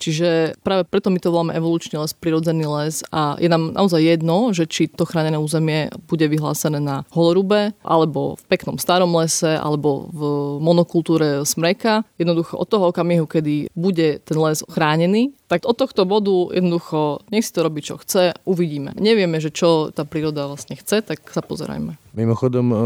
Čiže 0.00 0.56
práve 0.64 0.88
preto 0.88 1.12
my 1.12 1.20
to 1.20 1.28
voláme 1.28 1.52
evolučný 1.52 2.00
les, 2.00 2.16
prirodzený 2.16 2.64
les 2.64 3.04
a 3.12 3.36
je 3.36 3.52
nám 3.52 3.76
naozaj 3.76 4.00
jedno, 4.00 4.56
že 4.56 4.64
či 4.64 4.88
to 4.88 5.04
chránené 5.04 5.36
územie 5.36 5.92
bude 6.08 6.24
vyhlásené 6.24 6.80
na 6.80 7.04
holorube, 7.12 7.76
alebo 7.84 8.40
v 8.40 8.44
peknom 8.48 8.80
starom 8.80 9.12
lese, 9.20 9.60
alebo 9.60 10.08
v 10.08 10.20
monokultúre 10.64 11.44
smreka. 11.44 12.08
Jednoducho 12.16 12.56
od 12.56 12.68
toho 12.72 12.88
okamihu, 12.88 13.28
kedy 13.28 13.68
bude 13.76 14.24
ten 14.24 14.36
les 14.40 14.64
chránený, 14.72 15.36
tak 15.50 15.66
od 15.66 15.74
tohto 15.74 16.06
bodu 16.06 16.54
jednoducho 16.54 17.26
nech 17.34 17.42
si 17.42 17.50
to 17.50 17.66
robí, 17.66 17.82
čo 17.82 17.98
chce, 17.98 18.38
uvidíme. 18.46 18.94
Nevieme, 18.94 19.42
že 19.42 19.50
čo 19.50 19.90
tá 19.90 20.06
príroda 20.06 20.46
vlastne 20.46 20.78
chce, 20.78 21.02
tak 21.02 21.26
sa 21.26 21.42
pozerajme. 21.42 21.98
Mimochodom, 22.14 22.66
uh, 22.70 22.78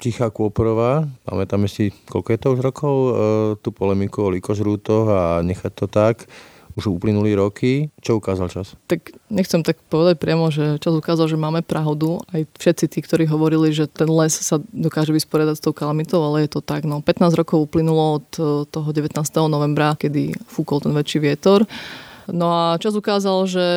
Tichá 0.00 0.32
Kôporová, 0.32 1.04
pamätáme 1.28 1.68
si, 1.68 1.92
koľko 2.08 2.28
je 2.32 2.40
to 2.40 2.48
už 2.56 2.60
rokov, 2.64 2.94
uh, 2.96 3.12
tú 3.60 3.68
polemiku 3.76 4.24
o 4.24 4.32
likožrútoch 4.32 5.06
a 5.12 5.22
nechať 5.44 5.72
to 5.76 5.86
tak 5.92 6.24
už 6.80 6.88
uplynuli 6.88 7.36
roky. 7.36 7.92
Čo 8.00 8.16
ukázal 8.16 8.48
čas? 8.48 8.72
Tak 8.88 9.12
nechcem 9.28 9.60
tak 9.60 9.76
povedať 9.92 10.16
priamo, 10.16 10.48
že 10.48 10.80
čas 10.80 10.96
ukázal, 10.96 11.28
že 11.28 11.36
máme 11.36 11.60
prahodu. 11.60 12.24
Aj 12.32 12.42
všetci 12.56 12.84
tí, 12.88 12.98
ktorí 13.04 13.28
hovorili, 13.28 13.68
že 13.76 13.84
ten 13.84 14.08
les 14.08 14.32
sa 14.32 14.56
dokáže 14.72 15.12
vysporiadať 15.12 15.60
s 15.60 15.64
tou 15.68 15.76
kalamitou, 15.76 16.24
ale 16.24 16.48
je 16.48 16.56
to 16.56 16.64
tak. 16.64 16.88
No, 16.88 17.04
15 17.04 17.36
rokov 17.36 17.68
uplynulo 17.68 18.24
od 18.24 18.28
eh, 18.40 18.44
toho 18.64 18.88
19. 18.88 19.20
novembra, 19.46 19.94
kedy 20.00 20.32
fúkol 20.48 20.80
ten 20.80 20.96
väčší 20.96 21.20
vietor. 21.20 21.68
No 22.28 22.52
a 22.52 22.76
čas 22.76 22.92
ukázal, 22.92 23.48
že, 23.48 23.68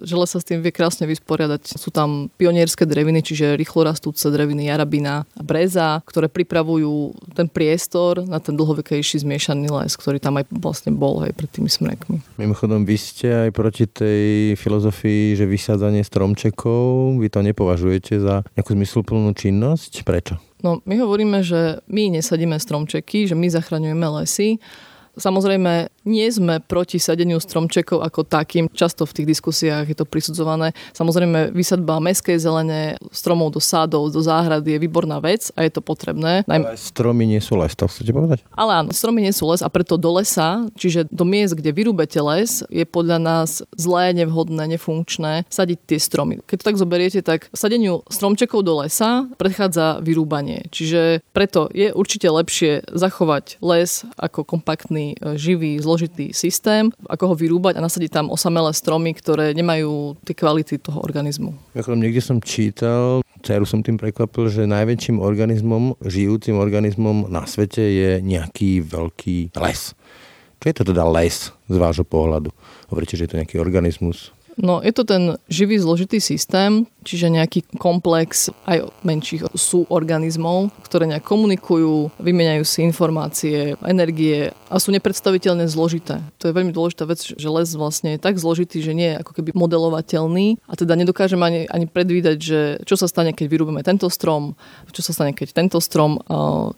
že 0.00 0.14
les 0.16 0.30
sa 0.30 0.40
s 0.40 0.48
tým 0.48 0.64
vie 0.64 0.72
krásne 0.72 1.04
vysporiadať. 1.04 1.76
Sú 1.76 1.92
tam 1.92 2.32
pionierské 2.40 2.88
dreviny, 2.88 3.20
čiže 3.20 3.58
rýchlo 3.58 3.84
rastúce 3.84 4.24
dreviny 4.32 4.72
jarabina 4.72 5.28
a 5.36 5.42
breza, 5.44 6.00
ktoré 6.08 6.32
pripravujú 6.32 7.12
ten 7.36 7.50
priestor 7.50 8.24
na 8.24 8.40
ten 8.40 8.56
dlhovekejší 8.56 9.20
zmiešaný 9.26 9.68
les, 9.68 9.92
ktorý 9.98 10.22
tam 10.22 10.40
aj 10.40 10.48
vlastne 10.54 10.94
bol 10.94 11.20
aj 11.20 11.36
pred 11.36 11.50
tými 11.52 11.68
smrekmi. 11.68 12.24
Mimochodom, 12.40 12.88
vy 12.88 12.96
ste 12.96 13.28
aj 13.48 13.50
proti 13.52 13.84
tej 13.84 14.54
filozofii, 14.56 15.36
že 15.36 15.44
vysádzanie 15.44 16.00
stromčekov, 16.06 17.18
vy 17.20 17.28
to 17.28 17.44
nepovažujete 17.44 18.22
za 18.22 18.46
nejakú 18.56 18.72
zmysluplnú 18.72 19.34
činnosť? 19.36 20.06
Prečo? 20.06 20.38
No, 20.62 20.78
my 20.86 20.94
hovoríme, 20.94 21.42
že 21.42 21.82
my 21.90 22.14
nesadíme 22.14 22.54
stromčeky, 22.54 23.26
že 23.26 23.34
my 23.34 23.50
zachraňujeme 23.50 24.06
lesy 24.22 24.62
Samozrejme, 25.12 25.92
nie 26.08 26.26
sme 26.32 26.58
proti 26.64 26.96
sadeniu 26.96 27.36
stromčekov 27.36 28.00
ako 28.00 28.24
takým. 28.24 28.66
Často 28.72 29.04
v 29.04 29.22
tých 29.22 29.30
diskusiách 29.36 29.84
je 29.92 29.96
to 29.96 30.08
prisudzované. 30.08 30.72
Samozrejme, 30.96 31.52
vysadba 31.52 32.00
meskej 32.00 32.40
zelene, 32.40 32.96
stromov 33.12 33.52
do 33.52 33.60
sádov, 33.60 34.08
do 34.08 34.24
záhrady 34.24 34.74
je 34.76 34.82
výborná 34.82 35.20
vec 35.20 35.52
a 35.52 35.68
je 35.68 35.70
to 35.70 35.84
potrebné. 35.84 36.48
Ale 36.48 36.74
stromy 36.80 37.28
nie 37.28 37.44
sú 37.44 37.60
les, 37.60 37.76
to 37.76 37.84
chcete 37.84 38.08
povedať? 38.08 38.40
Ale 38.56 38.82
áno, 38.82 38.90
stromy 38.90 39.20
nie 39.20 39.34
sú 39.36 39.52
les 39.52 39.60
a 39.60 39.68
preto 39.68 40.00
do 40.00 40.16
lesa, 40.16 40.64
čiže 40.80 41.06
do 41.12 41.28
miest, 41.28 41.60
kde 41.60 41.76
vyrúbete 41.76 42.18
les, 42.24 42.64
je 42.72 42.84
podľa 42.88 43.20
nás 43.20 43.60
zlé, 43.76 44.16
nevhodné, 44.16 44.64
nefunkčné 44.74 45.44
sadiť 45.52 45.78
tie 45.92 45.98
stromy. 46.00 46.40
Keď 46.48 46.56
to 46.56 46.68
tak 46.72 46.80
zoberiete, 46.80 47.20
tak 47.20 47.52
sadeniu 47.52 48.00
stromčekov 48.08 48.64
do 48.64 48.80
lesa 48.80 49.28
predchádza 49.36 50.00
vyrúbanie. 50.00 50.66
Čiže 50.72 51.20
preto 51.36 51.68
je 51.76 51.92
určite 51.92 52.32
lepšie 52.32 52.88
zachovať 52.88 53.60
les 53.60 54.08
ako 54.16 54.48
kompaktný 54.48 55.01
E, 55.10 55.14
živý, 55.34 55.82
zložitý 55.82 56.30
systém, 56.30 56.94
ako 57.10 57.32
ho 57.32 57.34
vyrúbať 57.34 57.76
a 57.78 57.84
nasadiť 57.84 58.10
tam 58.14 58.26
osamelé 58.30 58.70
stromy, 58.70 59.10
ktoré 59.18 59.50
nemajú 59.58 60.14
tie 60.22 60.34
kvality 60.38 60.78
toho 60.78 61.02
organizmu. 61.02 61.50
Mimochodom, 61.74 61.98
niekde 61.98 62.22
som 62.22 62.38
čítal, 62.38 63.26
dceru 63.42 63.66
som 63.66 63.82
tým 63.82 63.98
prekvapil, 63.98 64.46
že 64.46 64.70
najväčším 64.70 65.18
organizmom, 65.18 65.98
žijúcim 66.06 66.54
organizmom 66.54 67.26
na 67.26 67.42
svete 67.42 67.82
je 67.82 68.10
nejaký 68.22 68.86
veľký 68.86 69.58
les. 69.58 69.98
Čo 70.62 70.66
je 70.70 70.76
to 70.78 70.84
teda 70.94 71.02
les 71.10 71.50
z 71.50 71.76
vášho 71.76 72.06
pohľadu? 72.06 72.54
Hovoríte, 72.94 73.18
že 73.18 73.26
je 73.26 73.30
to 73.34 73.38
nejaký 73.42 73.58
organizmus? 73.58 74.30
No, 74.60 74.84
je 74.84 74.92
to 74.92 75.08
ten 75.08 75.34
živý, 75.48 75.80
zložitý 75.80 76.20
systém. 76.20 76.84
Čiže 77.02 77.28
nejaký 77.28 77.76
komplex 77.76 78.48
aj 78.66 78.88
menších 79.02 79.52
sú 79.54 79.84
organizmov, 79.90 80.70
ktoré 80.86 81.10
nejak 81.10 81.26
komunikujú, 81.26 82.14
vymieňajú 82.22 82.64
si 82.64 82.80
informácie, 82.86 83.74
energie 83.84 84.54
a 84.70 84.80
sú 84.80 84.94
nepredstaviteľne 84.94 85.68
zložité. 85.68 86.22
To 86.40 86.48
je 86.48 86.56
veľmi 86.56 86.72
dôležitá 86.72 87.04
vec, 87.04 87.20
že 87.20 87.48
les 87.48 87.68
vlastne 87.76 88.16
je 88.16 88.22
tak 88.22 88.38
zložitý, 88.38 88.80
že 88.80 88.96
nie 88.96 89.12
je 89.12 89.20
ako 89.20 89.32
keby 89.36 89.52
modelovateľný 89.52 90.62
a 90.64 90.72
teda 90.78 90.96
nedokážeme 90.96 91.44
ani, 91.44 91.60
ani 91.68 91.86
predvídať, 91.90 92.36
že 92.40 92.60
čo 92.88 92.96
sa 92.96 93.10
stane, 93.10 93.36
keď 93.36 93.46
vyrúbeme 93.50 93.84
tento 93.84 94.08
strom, 94.08 94.54
čo 94.94 95.02
sa 95.04 95.12
stane, 95.12 95.36
keď 95.36 95.52
tento 95.52 95.78
strom, 95.82 96.16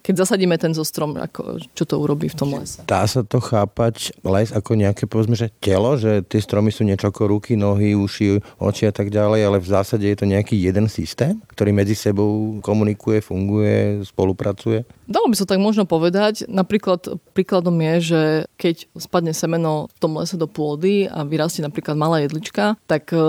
keď 0.01 0.27
zasadíme 0.27 0.57
tento 0.59 0.83
strom, 0.83 1.15
ako, 1.15 1.61
čo 1.71 1.83
to 1.85 1.95
urobí 2.01 2.27
v 2.27 2.35
tom 2.35 2.57
lese. 2.57 2.83
Dá 2.89 3.05
sa 3.07 3.23
to 3.23 3.39
chápať 3.39 4.11
les 4.25 4.49
ako 4.51 4.75
nejaké, 4.75 5.07
povedzme, 5.07 5.37
že 5.37 5.51
telo, 5.61 5.95
že 5.95 6.23
tie 6.25 6.41
stromy 6.41 6.71
sú 6.71 6.83
niečo 6.83 7.11
ako 7.11 7.31
ruky, 7.31 7.55
nohy, 7.55 7.95
uši, 7.95 8.39
oči 8.59 8.89
a 8.89 8.93
tak 8.95 9.11
ďalej, 9.11 9.39
ale 9.45 9.57
v 9.59 9.67
zásade 9.67 10.05
je 10.15 10.23
to 10.23 10.31
nejaký 10.31 10.55
jeden 10.55 10.87
systém, 10.87 11.43
ktorý 11.51 11.75
medzi 11.75 11.91
sebou 11.91 12.63
komunikuje, 12.63 13.19
funguje, 13.19 14.07
spolupracuje? 14.07 14.87
Dalo 15.05 15.27
by 15.27 15.35
sa 15.35 15.43
tak 15.43 15.59
možno 15.59 15.83
povedať. 15.83 16.47
Napríklad 16.47 17.19
príkladom 17.35 17.75
je, 17.77 17.95
že 18.15 18.21
keď 18.55 18.87
spadne 18.95 19.35
semeno 19.35 19.91
v 19.91 19.97
tom 19.99 20.15
lese 20.15 20.39
do 20.39 20.47
pôdy 20.47 21.11
a 21.11 21.27
vyrastie 21.27 21.59
napríklad 21.59 21.99
malá 21.99 22.23
jedlička, 22.23 22.79
tak 22.87 23.11
e, 23.11 23.19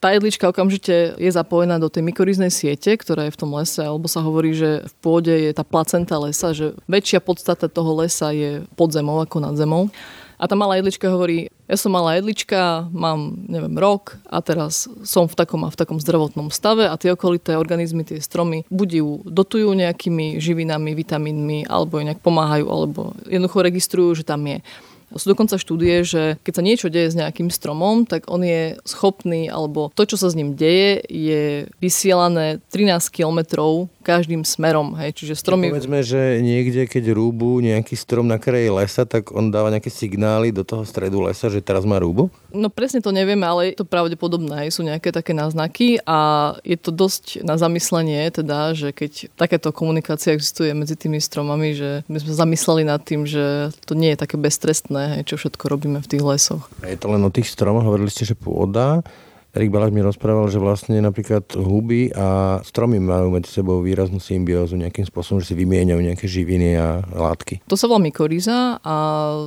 tá 0.00 0.16
jedlička 0.16 0.48
okamžite 0.48 1.20
je 1.20 1.30
zapojená 1.30 1.76
do 1.76 1.92
tej 1.92 2.02
mykoriznej 2.08 2.48
siete, 2.48 2.96
ktorá 2.96 3.28
je 3.28 3.36
v 3.36 3.40
tom 3.44 3.52
lese, 3.52 3.84
alebo 3.84 4.08
sa 4.08 4.24
hovorí, 4.24 4.56
že 4.56 4.88
v 4.88 4.94
pôde 5.04 5.34
je 5.36 5.52
tá 5.52 5.62
placenta 5.62 6.16
lesa, 6.16 6.56
že 6.56 6.72
väčšia 6.88 7.20
podstata 7.20 7.68
toho 7.68 8.00
lesa 8.00 8.32
je 8.32 8.64
pod 8.74 8.90
zemou 8.90 9.20
ako 9.20 9.44
nad 9.44 9.54
zemou. 9.54 9.92
A 10.40 10.48
tá 10.48 10.56
malá 10.56 10.80
jedlička 10.80 11.12
hovorí, 11.12 11.52
ja 11.68 11.76
som 11.76 11.92
malá 11.92 12.16
jedlička, 12.16 12.88
mám, 12.96 13.44
neviem, 13.44 13.76
rok 13.76 14.16
a 14.24 14.40
teraz 14.40 14.88
som 15.04 15.28
v 15.28 15.36
takom 15.36 15.68
a 15.68 15.70
v 15.70 15.76
takom 15.76 16.00
zdravotnom 16.00 16.48
stave 16.48 16.88
a 16.88 16.96
tie 16.96 17.12
okolité 17.12 17.60
organizmy, 17.60 18.08
tie 18.08 18.24
stromy, 18.24 18.64
buď 18.72 18.88
ju 19.04 19.08
dotujú 19.28 19.68
nejakými 19.76 20.40
živinami, 20.40 20.96
vitamínmi, 20.96 21.68
alebo 21.68 22.00
ju 22.00 22.08
nejak 22.08 22.24
pomáhajú, 22.24 22.66
alebo 22.72 23.12
jednoducho 23.28 23.60
registrujú, 23.60 24.16
že 24.16 24.24
tam 24.24 24.48
je. 24.48 24.64
Sú 25.14 25.34
dokonca 25.34 25.58
štúdie, 25.58 26.06
že 26.06 26.38
keď 26.46 26.52
sa 26.54 26.62
niečo 26.62 26.88
deje 26.92 27.10
s 27.10 27.18
nejakým 27.18 27.50
stromom, 27.50 28.06
tak 28.06 28.30
on 28.30 28.46
je 28.46 28.78
schopný, 28.86 29.50
alebo 29.50 29.90
to, 29.94 30.06
čo 30.06 30.16
sa 30.16 30.30
s 30.30 30.38
ním 30.38 30.54
deje, 30.54 31.02
je 31.10 31.66
vysielané 31.82 32.62
13 32.70 33.10
kilometrov 33.10 33.90
každým 34.00 34.42
smerom. 34.46 34.96
Hej. 34.96 35.22
Čiže 35.22 35.34
stromy... 35.38 35.70
Povedzme, 35.70 36.00
že 36.00 36.40
niekde, 36.40 36.88
keď 36.88 37.12
rúbu 37.12 37.60
nejaký 37.60 37.94
strom 37.94 38.26
na 38.26 38.40
kraji 38.40 38.72
lesa, 38.72 39.04
tak 39.04 39.30
on 39.30 39.52
dáva 39.52 39.68
nejaké 39.70 39.92
signály 39.92 40.50
do 40.50 40.64
toho 40.64 40.86
stredu 40.88 41.20
lesa, 41.26 41.52
že 41.52 41.60
teraz 41.60 41.84
má 41.84 42.00
rúbu? 42.00 42.32
No 42.50 42.72
presne 42.72 43.04
to 43.04 43.12
nevieme, 43.14 43.44
ale 43.44 43.70
je 43.70 43.84
to 43.84 43.86
pravdepodobné. 43.86 44.72
Sú 44.72 44.82
nejaké 44.82 45.12
také 45.12 45.36
náznaky 45.36 46.00
a 46.08 46.52
je 46.64 46.78
to 46.80 46.90
dosť 46.90 47.44
na 47.44 47.60
zamyslenie, 47.60 48.30
teda, 48.32 48.72
že 48.72 48.90
keď 48.90 49.30
takéto 49.36 49.70
komunikácia 49.70 50.32
existuje 50.32 50.72
medzi 50.72 50.96
tými 50.96 51.20
stromami, 51.20 51.76
že 51.76 52.02
my 52.08 52.18
sme 52.18 52.32
zamysleli 52.32 52.82
nad 52.88 53.02
tým, 53.04 53.28
že 53.28 53.70
to 53.84 53.92
nie 53.94 54.16
je 54.16 54.18
také 54.18 54.40
beztrestné, 54.40 54.99
čo 55.26 55.36
všetko 55.40 55.64
robíme 55.70 55.98
v 56.02 56.10
tých 56.10 56.22
lesoch. 56.24 56.64
Je 56.84 56.96
to 56.98 57.12
len 57.12 57.22
o 57.24 57.30
tých 57.30 57.48
stromoch, 57.48 57.86
hovorili 57.86 58.10
ste, 58.12 58.28
že 58.28 58.36
pôda, 58.36 59.04
Erik 59.50 59.74
Baláš 59.74 59.90
mi 59.90 59.98
rozprával, 59.98 60.46
že 60.46 60.62
vlastne 60.62 61.02
napríklad 61.02 61.42
huby 61.58 62.14
a 62.14 62.60
stromy 62.62 63.02
majú 63.02 63.34
medzi 63.34 63.50
sebou 63.50 63.82
výraznú 63.82 64.22
symbiózu 64.22 64.78
nejakým 64.78 65.02
spôsobom, 65.02 65.42
že 65.42 65.50
si 65.50 65.58
vymieňajú 65.58 65.98
nejaké 65.98 66.30
živiny 66.30 66.78
a 66.78 67.02
látky. 67.10 67.66
To 67.66 67.74
sa 67.74 67.90
volá 67.90 67.98
mykoríza 67.98 68.78
a, 68.78 68.96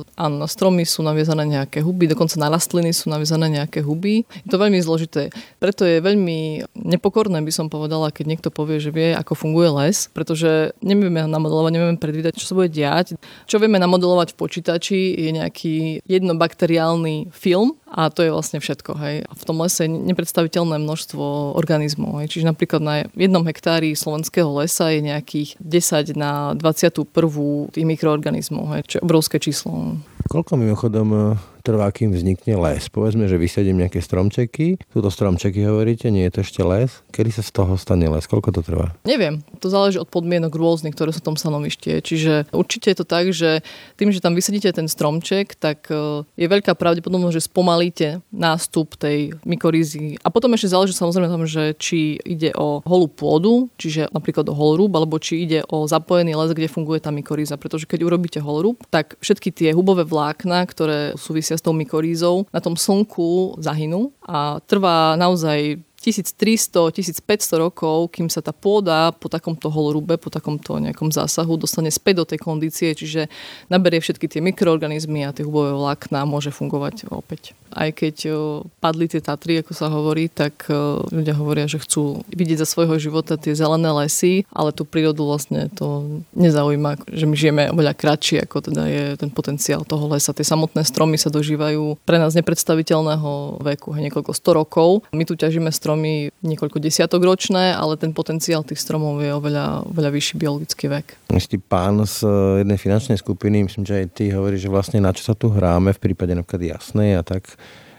a 0.04 0.24
stromy 0.44 0.84
sú 0.84 1.00
naviezané 1.00 1.48
nejaké 1.48 1.80
huby, 1.80 2.04
dokonca 2.04 2.36
na 2.36 2.52
rastliny 2.52 2.92
sú 2.92 3.08
naviezané 3.08 3.48
nejaké 3.48 3.80
huby. 3.80 4.28
Je 4.44 4.50
to 4.52 4.60
veľmi 4.60 4.76
zložité. 4.84 5.32
Preto 5.56 5.88
je 5.88 6.04
veľmi 6.04 6.68
nepokorné, 6.76 7.40
by 7.40 7.52
som 7.56 7.72
povedala, 7.72 8.12
keď 8.12 8.24
niekto 8.28 8.48
povie, 8.52 8.84
že 8.84 8.92
vie, 8.92 9.16
ako 9.16 9.32
funguje 9.32 9.72
les, 9.72 10.12
pretože 10.12 10.76
nevieme 10.84 11.24
namodelovať, 11.24 11.72
nevieme 11.72 11.96
predvídať, 11.96 12.36
čo 12.36 12.52
sa 12.52 12.54
bude 12.60 12.68
diať. 12.68 13.16
Čo 13.48 13.56
vieme 13.56 13.80
namodelovať 13.80 14.36
v 14.36 14.40
počítači 14.40 15.16
je 15.16 15.30
nejaký 15.32 15.74
jednobakteriálny 16.04 17.32
film, 17.32 17.80
a 17.94 18.10
to 18.10 18.26
je 18.26 18.34
vlastne 18.34 18.58
všetko. 18.58 18.98
Hej. 18.98 19.14
A 19.30 19.32
v 19.38 19.42
tom 19.46 19.62
lese 19.62 19.86
je 19.86 19.90
nepredstaviteľné 19.94 20.82
množstvo 20.82 21.54
organizmov. 21.54 22.18
Hej. 22.18 22.34
Čiže 22.34 22.50
napríklad 22.50 22.82
na 22.82 22.94
jednom 23.14 23.46
hektári 23.46 23.94
slovenského 23.94 24.50
lesa 24.50 24.90
je 24.90 25.00
nejakých 25.06 25.54
10 25.62 26.18
na 26.18 26.58
21 26.58 27.06
tých 27.70 27.86
mikroorganizmov, 27.86 28.74
hej, 28.74 28.82
čo 28.90 28.94
je 28.98 29.06
obrovské 29.06 29.38
číslo. 29.38 29.94
Koľko 30.26 30.58
mimochodom 30.58 31.38
trvá, 31.64 31.88
kým 31.88 32.12
vznikne 32.12 32.60
les? 32.60 32.92
Povedzme, 32.92 33.24
že 33.24 33.40
vysadím 33.40 33.80
nejaké 33.80 34.04
stromčeky. 34.04 34.76
Sú 34.92 35.00
to 35.00 35.08
stromčeky, 35.08 35.64
hovoríte, 35.64 36.12
nie 36.12 36.28
je 36.28 36.32
to 36.36 36.40
ešte 36.44 36.60
les. 36.60 37.00
Kedy 37.08 37.30
sa 37.32 37.42
z 37.42 37.50
toho 37.56 37.80
stane 37.80 38.04
les? 38.04 38.28
Koľko 38.28 38.52
to 38.52 38.60
trvá? 38.60 38.92
Neviem. 39.08 39.40
To 39.64 39.72
záleží 39.72 39.96
od 39.96 40.12
podmienok 40.12 40.52
rôznych, 40.52 40.92
ktoré 40.92 41.16
sú 41.16 41.24
v 41.24 41.28
tom 41.32 41.36
stanovišti. 41.40 42.04
Čiže 42.04 42.52
určite 42.52 42.92
je 42.92 42.98
to 43.00 43.06
tak, 43.08 43.32
že 43.32 43.64
tým, 43.96 44.12
že 44.12 44.20
tam 44.20 44.36
vysadíte 44.36 44.68
ten 44.76 44.84
stromček, 44.84 45.56
tak 45.56 45.88
e, 45.88 46.28
je 46.36 46.46
veľká 46.46 46.76
pravdepodobnosť, 46.76 47.34
že 47.40 47.48
spomalíte 47.48 48.08
nástup 48.28 49.00
tej 49.00 49.32
mykorízy. 49.48 50.20
A 50.20 50.28
potom 50.28 50.52
ešte 50.52 50.68
záleží 50.68 50.92
samozrejme 50.92 51.32
tom, 51.32 51.48
že 51.48 51.72
či 51.80 52.20
ide 52.28 52.52
o 52.52 52.84
holú 52.84 53.08
pôdu, 53.08 53.72
čiže 53.80 54.12
napríklad 54.12 54.44
o 54.52 54.54
holorúb, 54.54 54.92
alebo 54.92 55.16
či 55.16 55.48
ide 55.48 55.64
o 55.72 55.88
zapojený 55.88 56.36
les, 56.36 56.52
kde 56.52 56.68
funguje 56.68 57.00
tá 57.00 57.08
mykoríza. 57.08 57.56
Pretože 57.56 57.88
keď 57.88 58.04
urobíte 58.04 58.38
holorúb, 58.44 58.84
tak 58.92 59.16
všetky 59.24 59.48
tie 59.48 59.70
hubové 59.72 60.04
vlákna, 60.04 60.66
ktoré 60.68 61.16
súvisia 61.16 61.53
s 61.54 61.62
tou 61.62 61.72
mykorízou, 61.72 62.46
na 62.52 62.60
tom 62.60 62.74
slnku 62.76 63.58
zahynú 63.62 64.12
a 64.26 64.58
trvá 64.66 65.14
naozaj 65.14 65.78
1300-1500 66.04 67.24
rokov, 67.56 68.12
kým 68.12 68.28
sa 68.28 68.44
tá 68.44 68.52
pôda 68.52 69.08
po 69.16 69.32
takomto 69.32 69.72
holorube, 69.72 70.20
po 70.20 70.28
takomto 70.28 70.76
nejakom 70.76 71.08
zásahu 71.08 71.56
dostane 71.56 71.88
späť 71.88 72.20
do 72.20 72.24
tej 72.28 72.44
kondície, 72.44 72.92
čiže 72.92 73.32
naberie 73.72 74.04
všetky 74.04 74.28
tie 74.28 74.44
mikroorganizmy 74.44 75.24
a 75.24 75.32
tie 75.32 75.48
hubové 75.48 75.72
vlákna 75.72 76.28
môže 76.28 76.52
fungovať 76.52 77.08
opäť. 77.08 77.56
Aj 77.74 77.90
keď 77.90 78.30
padli 78.78 79.10
tie 79.10 79.18
Tatry, 79.18 79.64
ako 79.64 79.72
sa 79.74 79.90
hovorí, 79.90 80.30
tak 80.30 80.68
ľudia 81.10 81.34
hovoria, 81.34 81.66
že 81.66 81.82
chcú 81.82 82.22
vidieť 82.30 82.62
za 82.62 82.70
svojho 82.70 83.00
života 83.02 83.34
tie 83.34 83.56
zelené 83.56 83.90
lesy, 83.90 84.46
ale 84.54 84.70
tú 84.70 84.86
prírodu 84.86 85.24
vlastne 85.26 85.72
to 85.74 86.22
nezaujíma, 86.38 87.02
že 87.10 87.26
my 87.26 87.34
žijeme 87.34 87.62
oveľa 87.74 87.98
kratšie, 87.98 88.46
ako 88.46 88.70
teda 88.70 88.82
je 88.86 89.04
ten 89.18 89.32
potenciál 89.32 89.82
toho 89.82 90.06
lesa. 90.06 90.30
Tie 90.36 90.46
samotné 90.46 90.86
stromy 90.86 91.18
sa 91.18 91.34
dožívajú 91.34 91.98
pre 92.06 92.22
nás 92.22 92.38
nepredstaviteľného 92.38 93.58
veku, 93.58 93.90
niekoľko 93.96 94.30
sto 94.36 94.54
rokov. 94.54 95.02
My 95.10 95.26
tu 95.26 95.34
ťažíme 95.34 95.72
strom 95.74 95.93
stromy 95.94 96.34
niekoľko 96.42 96.82
desiatok 96.82 97.22
ročné, 97.22 97.70
ale 97.70 97.94
ten 97.94 98.10
potenciál 98.10 98.66
tých 98.66 98.82
stromov 98.82 99.22
je 99.22 99.30
oveľa, 99.30 99.86
oveľa 99.86 100.10
vyšší 100.10 100.34
biologický 100.34 100.90
vek. 100.90 101.06
Istý 101.30 101.62
pán 101.62 102.02
z 102.02 102.26
eh, 102.26 102.66
jednej 102.66 102.78
finančnej 102.82 103.14
skupiny, 103.22 103.62
myslím, 103.70 103.86
že 103.86 104.02
aj 104.02 104.06
ty 104.10 104.34
hovorí, 104.34 104.58
že 104.58 104.66
vlastne 104.66 104.98
na 104.98 105.14
čo 105.14 105.22
sa 105.22 105.38
tu 105.38 105.54
hráme 105.54 105.94
v 105.94 106.02
prípade 106.02 106.34
napríklad 106.34 106.82
jasnej 106.82 107.14
a 107.14 107.22
tak, 107.22 107.46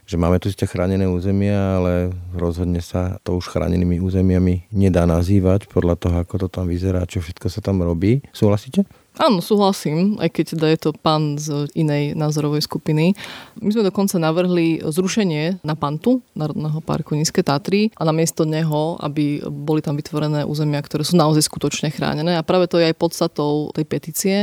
že 0.04 0.20
máme 0.20 0.44
tu 0.44 0.52
ste 0.52 0.68
chránené 0.68 1.08
územia, 1.08 1.80
ale 1.80 2.12
rozhodne 2.36 2.84
sa 2.84 3.16
to 3.24 3.40
už 3.40 3.48
chránenými 3.48 4.04
územiami 4.04 4.68
nedá 4.76 5.08
nazývať 5.08 5.72
podľa 5.72 5.96
toho, 5.96 6.16
ako 6.20 6.36
to 6.46 6.48
tam 6.52 6.68
vyzerá, 6.68 7.08
čo 7.08 7.24
všetko 7.24 7.48
sa 7.48 7.64
tam 7.64 7.80
robí. 7.80 8.20
Súhlasíte? 8.36 8.84
Áno, 9.16 9.40
súhlasím, 9.40 10.20
aj 10.20 10.28
keď 10.28 10.46
teda 10.60 10.68
je 10.76 10.80
to 10.80 10.90
pán 10.92 11.40
z 11.40 11.72
inej 11.72 12.20
názorovej 12.20 12.68
skupiny. 12.68 13.16
My 13.64 13.72
sme 13.72 13.88
dokonca 13.88 14.20
navrhli 14.20 14.84
zrušenie 14.84 15.64
na 15.64 15.80
Pantu, 15.80 16.20
Národného 16.36 16.84
parku 16.84 17.16
Nízke 17.16 17.40
Tatry 17.40 17.96
a 17.96 18.04
namiesto 18.04 18.44
neho, 18.44 19.00
aby 19.00 19.40
boli 19.48 19.80
tam 19.80 19.96
vytvorené 19.96 20.44
územia, 20.44 20.84
ktoré 20.84 21.08
sú 21.08 21.16
naozaj 21.16 21.48
skutočne 21.48 21.96
chránené. 21.96 22.36
A 22.36 22.44
práve 22.44 22.68
to 22.68 22.76
je 22.76 22.92
aj 22.92 23.00
podstatou 23.00 23.72
tej 23.72 23.86
petície, 23.88 24.36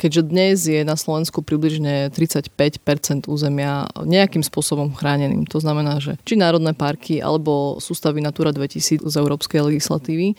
keďže 0.00 0.22
dnes 0.24 0.56
je 0.72 0.80
na 0.88 0.96
Slovensku 0.96 1.44
približne 1.44 2.08
35% 2.08 3.28
územia 3.28 3.84
nejakým 4.08 4.40
spôsobom 4.40 4.96
chráneným. 4.96 5.44
To 5.52 5.60
znamená, 5.60 6.00
že 6.00 6.16
či 6.24 6.40
národné 6.40 6.72
parky 6.72 7.20
alebo 7.20 7.76
sústavy 7.76 8.24
Natura 8.24 8.56
2000 8.56 9.04
z 9.04 9.14
európskej 9.20 9.60
legislatívy 9.68 10.32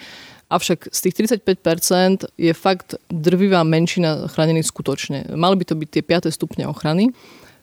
Avšak 0.46 0.94
z 0.94 1.00
tých 1.02 1.42
35% 1.42 2.30
je 2.38 2.54
fakt 2.54 3.02
drvivá 3.10 3.66
menšina 3.66 4.30
chránených 4.30 4.70
skutočne. 4.70 5.34
Mali 5.34 5.58
by 5.58 5.66
to 5.66 5.76
byť 5.76 5.90
tie 5.90 6.04
5. 6.06 6.30
stupne 6.30 6.70
ochrany 6.70 7.10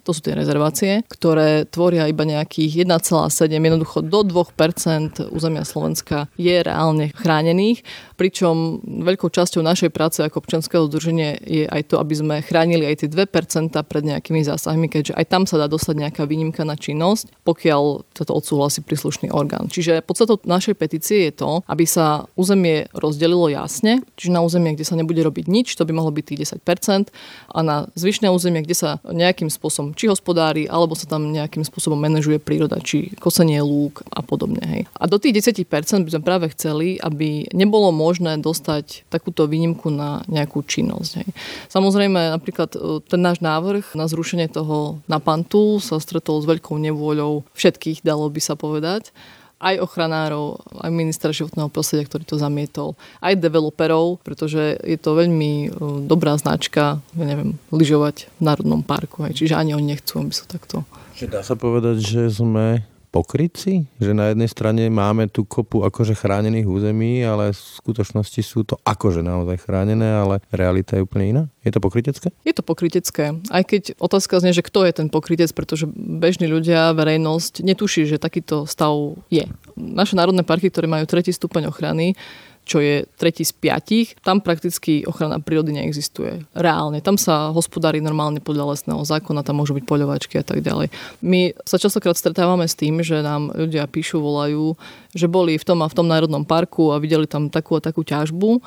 to 0.03 0.11
sú 0.11 0.21
tie 0.23 0.35
rezervácie, 0.35 1.07
ktoré 1.07 1.65
tvoria 1.67 2.11
iba 2.11 2.27
nejakých 2.27 2.87
1,7, 2.87 3.51
jednoducho 3.51 4.03
do 4.03 4.27
2% 4.27 5.31
územia 5.31 5.63
Slovenska 5.63 6.27
je 6.35 6.59
reálne 6.59 7.15
chránených, 7.15 7.87
pričom 8.19 8.83
veľkou 8.83 9.31
časťou 9.31 9.63
našej 9.63 9.91
práce 9.91 10.23
ako 10.23 10.43
občanského 10.43 10.87
združenia 10.91 11.39
je 11.43 11.67
aj 11.67 11.91
to, 11.91 11.99
aby 11.99 12.15
sme 12.15 12.35
chránili 12.43 12.87
aj 12.87 13.07
tie 13.07 13.09
2% 13.11 13.75
pred 13.87 14.03
nejakými 14.07 14.43
zásahmi, 14.43 14.87
keďže 14.91 15.15
aj 15.19 15.27
tam 15.31 15.43
sa 15.47 15.59
dá 15.59 15.67
dostať 15.71 15.95
nejaká 16.07 16.23
výnimka 16.27 16.63
na 16.67 16.75
činnosť, 16.75 17.43
pokiaľ 17.47 18.07
sa 18.15 18.23
to 18.27 18.35
odsúhlasí 18.35 18.83
príslušný 18.83 19.31
orgán. 19.31 19.71
Čiže 19.71 20.03
podstatou 20.03 20.39
našej 20.43 20.75
petície 20.79 21.31
je 21.31 21.33
to, 21.35 21.63
aby 21.71 21.87
sa 21.87 22.27
územie 22.35 22.91
rozdelilo 22.95 23.47
jasne, 23.51 24.03
čiže 24.19 24.35
na 24.35 24.43
územie, 24.43 24.75
kde 24.75 24.87
sa 24.87 24.99
nebude 24.99 25.23
robiť 25.23 25.47
nič, 25.47 25.75
to 25.79 25.87
by 25.87 25.95
mohlo 25.95 26.11
byť 26.11 26.25
tých 26.27 26.59
10%, 26.59 27.11
a 27.53 27.59
na 27.63 27.87
zvyšné 27.95 28.31
územie, 28.31 28.63
kde 28.67 28.77
sa 28.77 28.91
nejakým 29.07 29.51
spôsobom 29.51 29.92
či 29.95 30.11
hospodári, 30.11 30.67
alebo 30.69 30.93
sa 30.97 31.09
tam 31.09 31.31
nejakým 31.31 31.63
spôsobom 31.63 31.97
manažuje 31.97 32.41
príroda, 32.43 32.81
či 32.83 33.13
kosenie 33.21 33.61
lúk 33.63 34.05
a 34.11 34.21
podobne. 34.21 34.61
Hej. 34.65 34.83
A 34.97 35.05
do 35.09 35.17
tých 35.17 35.41
10% 35.41 35.69
by 36.05 36.11
sme 36.13 36.23
práve 36.23 36.47
chceli, 36.53 36.97
aby 36.99 37.49
nebolo 37.53 37.95
možné 37.95 38.41
dostať 38.41 39.07
takúto 39.09 39.47
výnimku 39.47 39.93
na 39.93 40.27
nejakú 40.27 40.65
činnosť. 40.65 41.11
Hej. 41.23 41.29
Samozrejme, 41.71 42.35
napríklad 42.35 42.71
e, 42.75 42.79
ten 43.07 43.21
náš 43.21 43.45
návrh 43.45 43.95
na 43.95 44.09
zrušenie 44.09 44.51
toho 44.51 45.01
napantu 45.07 45.79
sa 45.79 46.01
stretol 46.03 46.43
s 46.43 46.49
veľkou 46.49 46.77
nevôľou 46.81 47.47
všetkých, 47.55 48.03
dalo 48.03 48.27
by 48.29 48.41
sa 48.41 48.59
povedať 48.59 49.15
aj 49.63 49.79
ochranárov, 49.79 50.59
aj 50.83 50.91
ministra 50.91 51.31
životného 51.31 51.71
prostredia, 51.71 52.11
ktorý 52.11 52.27
to 52.27 52.37
zamietol, 52.37 52.99
aj 53.23 53.39
developerov, 53.39 54.19
pretože 54.27 54.75
je 54.83 54.99
to 54.99 55.15
veľmi 55.15 55.53
e, 55.65 55.69
dobrá 56.11 56.35
značka, 56.35 56.99
ja 57.15 57.25
neviem, 57.25 57.55
lyžovať 57.71 58.27
v 58.27 58.43
Národnom 58.43 58.83
parku. 58.83 59.23
Aj. 59.23 59.31
Čiže 59.31 59.55
ani 59.55 59.79
oni 59.79 59.95
nechcú, 59.95 60.19
aby 60.19 60.35
sa 60.35 60.45
takto... 60.51 60.83
Dá 61.23 61.47
sa 61.47 61.55
povedať, 61.55 62.03
že 62.03 62.23
sme 62.35 62.83
pokryci? 63.13 63.85
Že 64.01 64.17
na 64.17 64.33
jednej 64.33 64.49
strane 64.49 64.89
máme 64.89 65.29
tú 65.29 65.45
kopu 65.45 65.85
akože 65.85 66.17
chránených 66.17 66.65
území, 66.65 67.21
ale 67.21 67.53
v 67.53 67.61
skutočnosti 67.61 68.41
sú 68.41 68.65
to 68.65 68.81
akože 68.81 69.21
naozaj 69.21 69.69
chránené, 69.69 70.09
ale 70.09 70.41
realita 70.49 70.97
je 70.97 71.05
úplne 71.05 71.27
iná? 71.29 71.43
Je 71.61 71.71
to 71.71 71.79
pokrytecké? 71.79 72.33
Je 72.43 72.57
to 72.57 72.65
pokrytecké. 72.65 73.37
Aj 73.53 73.63
keď 73.63 74.01
otázka 74.01 74.41
znie, 74.41 74.57
že 74.57 74.65
kto 74.65 74.89
je 74.89 74.93
ten 74.97 75.13
pokrytec, 75.13 75.53
pretože 75.53 75.85
bežní 75.95 76.49
ľudia, 76.49 76.97
verejnosť 76.97 77.61
netuší, 77.61 78.09
že 78.09 78.17
takýto 78.17 78.65
stav 78.65 78.97
je. 79.29 79.45
Naše 79.77 80.17
národné 80.17 80.43
parky, 80.43 80.73
ktoré 80.73 80.89
majú 80.89 81.05
tretí 81.05 81.31
stupeň 81.31 81.69
ochrany, 81.69 82.17
čo 82.63 82.79
je 82.79 83.05
tretí 83.19 83.43
z 83.43 83.53
piatich, 83.53 84.15
tam 84.23 84.39
prakticky 84.39 85.03
ochrana 85.03 85.43
prírody 85.43 85.75
neexistuje. 85.75 86.47
Reálne. 86.55 87.03
Tam 87.03 87.19
sa 87.19 87.51
hospodári 87.51 87.99
normálne 87.99 88.39
podľa 88.39 88.77
lesného 88.77 89.03
zákona, 89.03 89.43
tam 89.43 89.59
môžu 89.59 89.75
byť 89.75 89.85
poľovačky 89.85 90.39
a 90.39 90.45
tak 90.47 90.63
ďalej. 90.63 90.89
My 91.21 91.53
sa 91.67 91.77
častokrát 91.77 92.15
stretávame 92.15 92.65
s 92.71 92.79
tým, 92.79 93.03
že 93.03 93.19
nám 93.21 93.51
ľudia 93.51 93.91
píšu, 93.91 94.23
volajú, 94.23 94.79
že 95.11 95.27
boli 95.27 95.59
v 95.59 95.67
tom 95.67 95.83
a 95.83 95.91
v 95.91 95.97
tom 95.99 96.07
národnom 96.07 96.47
parku 96.47 96.95
a 96.95 97.03
videli 97.03 97.27
tam 97.27 97.51
takú 97.51 97.77
a 97.77 97.85
takú 97.85 98.07
ťažbu 98.07 98.63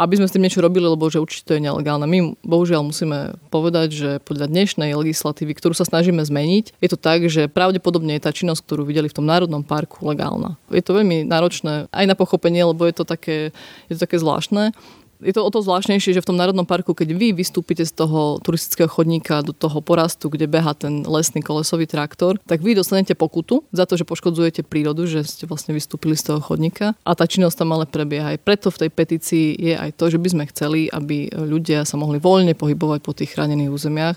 aby 0.00 0.16
sme 0.16 0.26
s 0.26 0.32
tým 0.32 0.48
niečo 0.48 0.64
robili, 0.64 0.88
lebo 0.88 1.12
že 1.12 1.20
určite 1.20 1.44
to 1.44 1.52
je 1.60 1.60
nelegálne. 1.60 2.08
My 2.08 2.32
bohužiaľ 2.40 2.88
musíme 2.88 3.36
povedať, 3.52 3.88
že 3.92 4.10
podľa 4.24 4.48
dnešnej 4.48 4.96
legislatívy, 4.96 5.52
ktorú 5.52 5.76
sa 5.76 5.84
snažíme 5.84 6.24
zmeniť, 6.24 6.80
je 6.80 6.88
to 6.88 6.96
tak, 6.96 7.28
že 7.28 7.52
pravdepodobne 7.52 8.16
je 8.16 8.24
tá 8.24 8.32
činnosť, 8.32 8.64
ktorú 8.64 8.88
videli 8.88 9.12
v 9.12 9.16
tom 9.20 9.28
národnom 9.28 9.60
parku, 9.60 10.00
legálna. 10.08 10.56
Je 10.72 10.80
to 10.80 10.96
veľmi 10.96 11.28
náročné 11.28 11.92
aj 11.92 12.04
na 12.08 12.16
pochopenie, 12.16 12.64
lebo 12.64 12.88
je 12.88 12.96
to 12.96 13.04
také, 13.04 13.52
je 13.92 13.94
to 14.00 14.08
také 14.08 14.16
zvláštne 14.16 14.72
je 15.20 15.32
to 15.36 15.44
o 15.44 15.50
to 15.52 15.60
zvláštnejšie, 15.60 16.16
že 16.16 16.22
v 16.24 16.28
tom 16.32 16.40
Národnom 16.40 16.64
parku, 16.64 16.96
keď 16.96 17.12
vy 17.12 17.36
vystúpite 17.36 17.84
z 17.84 17.92
toho 17.92 18.40
turistického 18.40 18.88
chodníka 18.88 19.44
do 19.44 19.52
toho 19.52 19.84
porastu, 19.84 20.32
kde 20.32 20.48
beha 20.48 20.72
ten 20.72 21.04
lesný 21.04 21.44
kolesový 21.44 21.84
traktor, 21.84 22.40
tak 22.48 22.64
vy 22.64 22.76
dostanete 22.76 23.12
pokutu 23.12 23.64
za 23.70 23.84
to, 23.84 24.00
že 24.00 24.08
poškodzujete 24.08 24.64
prírodu, 24.64 25.04
že 25.04 25.24
ste 25.24 25.44
vlastne 25.44 25.76
vystúpili 25.76 26.16
z 26.16 26.32
toho 26.32 26.40
chodníka 26.40 26.96
a 27.04 27.12
tá 27.12 27.28
činnosť 27.28 27.64
tam 27.64 27.76
ale 27.76 27.84
prebieha. 27.84 28.32
Aj 28.32 28.40
preto 28.40 28.72
v 28.72 28.86
tej 28.86 28.90
petícii 28.90 29.46
je 29.56 29.74
aj 29.76 29.96
to, 29.96 30.08
že 30.08 30.18
by 30.18 30.28
sme 30.32 30.44
chceli, 30.50 30.88
aby 30.88 31.28
ľudia 31.32 31.84
sa 31.84 32.00
mohli 32.00 32.16
voľne 32.16 32.56
pohybovať 32.56 33.00
po 33.04 33.12
tých 33.12 33.36
chránených 33.36 33.70
územiach, 33.70 34.16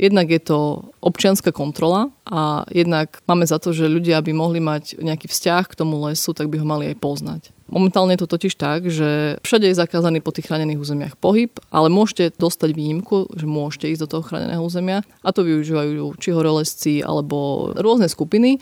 Jednak 0.00 0.32
je 0.32 0.40
to 0.40 0.88
občianská 1.04 1.52
kontrola 1.52 2.08
a 2.24 2.64
jednak 2.72 3.20
máme 3.28 3.44
za 3.44 3.60
to, 3.60 3.76
že 3.76 3.84
ľudia 3.84 4.24
by 4.24 4.32
mohli 4.32 4.56
mať 4.56 4.96
nejaký 4.96 5.28
vzťah 5.28 5.68
k 5.68 5.76
tomu 5.76 6.00
lesu, 6.08 6.32
tak 6.32 6.48
by 6.48 6.56
ho 6.56 6.64
mali 6.64 6.88
aj 6.88 6.96
poznať. 6.96 7.42
Momentálne 7.68 8.16
je 8.16 8.24
to 8.24 8.32
totiž 8.32 8.56
tak, 8.56 8.88
že 8.88 9.36
všade 9.44 9.68
je 9.68 9.76
zakázaný 9.76 10.24
po 10.24 10.32
tých 10.32 10.48
chránených 10.48 10.80
územiach 10.80 11.14
pohyb, 11.20 11.52
ale 11.68 11.92
môžete 11.92 12.32
dostať 12.40 12.72
výnimku, 12.72 13.28
že 13.36 13.44
môžete 13.44 13.92
ísť 13.92 14.02
do 14.08 14.10
toho 14.16 14.24
chráneného 14.24 14.64
územia 14.64 15.04
a 15.20 15.28
to 15.36 15.44
využívajú 15.44 16.16
či 16.16 16.32
horolesci 16.32 17.04
alebo 17.04 17.70
rôzne 17.76 18.08
skupiny 18.08 18.56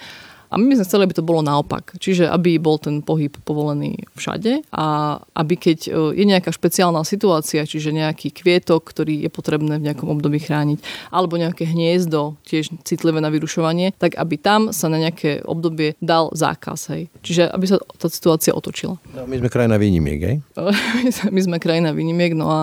a 0.48 0.54
my 0.56 0.72
sme 0.76 0.84
chceli, 0.84 1.02
aby 1.04 1.16
to 1.16 1.24
bolo 1.26 1.44
naopak. 1.44 1.96
Čiže 2.00 2.28
aby 2.28 2.56
bol 2.56 2.80
ten 2.80 3.04
pohyb 3.04 3.32
povolený 3.44 4.08
všade 4.16 4.64
a 4.72 5.18
aby 5.36 5.54
keď 5.60 5.78
e, 5.88 5.90
je 6.16 6.24
nejaká 6.24 6.48
špeciálna 6.52 7.04
situácia, 7.04 7.68
čiže 7.68 7.92
nejaký 7.92 8.32
kvietok, 8.32 8.88
ktorý 8.88 9.28
je 9.28 9.30
potrebné 9.32 9.76
v 9.76 9.86
nejakom 9.92 10.08
období 10.08 10.40
chrániť, 10.40 10.80
alebo 11.12 11.36
nejaké 11.36 11.68
hniezdo, 11.68 12.40
tiež 12.48 12.72
citlivé 12.88 13.20
na 13.20 13.28
vyrušovanie, 13.28 13.92
tak 14.00 14.16
aby 14.16 14.40
tam 14.40 14.72
sa 14.72 14.88
na 14.88 14.96
nejaké 14.96 15.44
obdobie 15.44 15.94
dal 16.00 16.32
zákaz. 16.32 16.96
Hej. 16.96 17.12
Čiže 17.20 17.52
aby 17.52 17.64
sa 17.68 17.76
tá 18.00 18.08
situácia 18.08 18.56
otočila. 18.56 18.96
No, 19.12 19.28
my 19.28 19.36
sme 19.36 19.52
krajina 19.52 19.76
výnimiek, 19.76 20.20
hej? 20.24 20.36
my 21.34 21.40
sme 21.44 21.56
krajina 21.60 21.92
výnimiek, 21.92 22.32
no 22.32 22.48
a 22.48 22.60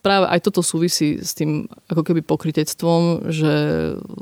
práve 0.00 0.26
aj 0.28 0.40
toto 0.48 0.64
súvisí 0.64 1.20
s 1.20 1.36
tým 1.36 1.68
ako 1.92 2.02
keby 2.02 2.24
pokritectvom, 2.24 3.30
že 3.32 3.52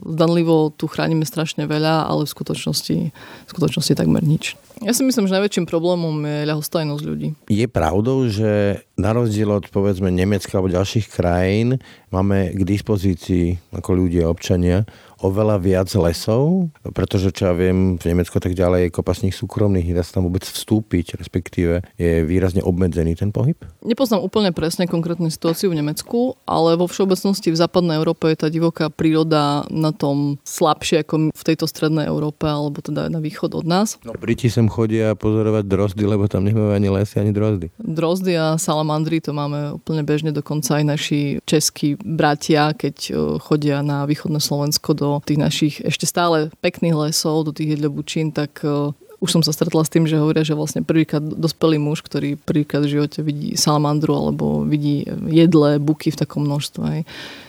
zdanlivo 0.04 0.74
tu 0.74 0.90
chránime 0.90 1.22
strašne 1.22 1.64
veľa, 1.70 2.06
ale 2.10 2.26
v 2.26 2.34
skutočnosti, 2.34 2.96
v 3.14 3.50
skutočnosti 3.50 3.94
takmer 3.94 4.22
nič. 4.22 4.58
Ja 4.78 4.94
si 4.94 5.02
myslím, 5.02 5.26
že 5.26 5.34
najväčším 5.34 5.66
problémom 5.66 6.22
je 6.22 6.46
ľahostajnosť 6.46 7.02
ľudí. 7.02 7.28
Je 7.50 7.66
pravdou, 7.66 8.30
že 8.30 8.82
na 8.94 9.10
rozdiel 9.10 9.50
od 9.50 9.66
povedzme 9.70 10.10
Nemecka 10.10 10.58
alebo 10.58 10.70
ďalších 10.70 11.10
krajín 11.10 11.82
máme 12.14 12.54
k 12.54 12.62
dispozícii 12.62 13.58
ako 13.74 13.90
ľudia, 13.94 14.30
občania 14.30 14.86
oveľa 15.18 15.56
viac 15.58 15.90
lesov, 15.98 16.70
pretože 16.94 17.34
čo 17.34 17.50
ja 17.50 17.54
viem, 17.54 17.98
v 17.98 18.04
Nemecku 18.14 18.38
tak 18.38 18.54
ďalej 18.54 18.88
je 18.88 18.94
kopa 18.94 19.12
z 19.14 19.30
nich 19.30 19.36
súkromných, 19.36 19.90
nedá 19.90 20.06
sa 20.06 20.18
tam 20.18 20.30
vôbec 20.30 20.46
vstúpiť, 20.46 21.18
respektíve 21.18 21.82
je 21.98 22.22
výrazne 22.22 22.62
obmedzený 22.62 23.18
ten 23.18 23.34
pohyb? 23.34 23.58
Nepoznám 23.82 24.22
úplne 24.22 24.54
presne 24.54 24.86
konkrétnu 24.86 25.26
situáciu 25.28 25.74
v 25.74 25.82
Nemecku, 25.82 26.38
ale 26.46 26.78
vo 26.78 26.86
všeobecnosti 26.86 27.50
v 27.50 27.58
západnej 27.58 27.98
Európe 27.98 28.30
je 28.30 28.38
tá 28.38 28.48
divoká 28.48 28.88
príroda 28.88 29.66
na 29.68 29.90
tom 29.90 30.38
slabšie 30.46 31.02
ako 31.02 31.34
v 31.34 31.42
tejto 31.42 31.66
strednej 31.66 32.06
Európe, 32.06 32.46
alebo 32.46 32.78
teda 32.78 33.10
na 33.10 33.18
východ 33.18 33.58
od 33.58 33.66
nás. 33.66 33.98
No, 34.06 34.14
Briti 34.14 34.46
sem 34.46 34.70
chodia 34.70 35.18
pozorovať 35.18 35.64
drozdy, 35.66 36.04
lebo 36.06 36.30
tam 36.30 36.46
nemajú 36.46 36.70
ani 36.70 36.88
lesy, 36.88 37.18
ani 37.18 37.34
drozdy. 37.34 37.74
Drozdy 37.82 38.32
a 38.38 38.46
salamandry 38.54 39.18
to 39.18 39.34
máme 39.34 39.74
úplne 39.74 40.06
bežne, 40.06 40.30
dokonca 40.30 40.78
aj 40.78 40.84
naši 40.86 41.20
českí 41.42 41.98
bratia, 41.98 42.70
keď 42.76 42.96
e, 43.08 43.12
chodia 43.42 43.82
na 43.82 44.06
východné 44.06 44.38
Slovensko 44.38 44.94
do 44.94 45.07
tých 45.24 45.38
našich 45.40 45.74
ešte 45.80 46.04
stále 46.04 46.52
pekných 46.60 47.08
lesov, 47.08 47.48
do 47.48 47.52
tých 47.52 47.76
jedľobučín, 47.76 48.32
tak 48.36 48.60
e, 48.62 48.92
už 49.18 49.30
som 49.34 49.42
sa 49.42 49.50
stretla 49.50 49.82
s 49.82 49.90
tým, 49.90 50.06
že 50.06 50.20
hovoria, 50.20 50.46
že 50.46 50.54
vlastne 50.54 50.86
prvýkrát 50.86 51.22
dospelý 51.22 51.82
muž, 51.82 52.06
ktorý 52.06 52.38
prvýkrát 52.38 52.86
v 52.86 53.00
živote 53.00 53.18
vidí 53.26 53.58
salamandru 53.58 54.14
alebo 54.14 54.62
vidí 54.62 55.02
jedle, 55.26 55.82
buky 55.82 56.14
v 56.14 56.20
takom 56.22 56.46
množstve. 56.46 57.02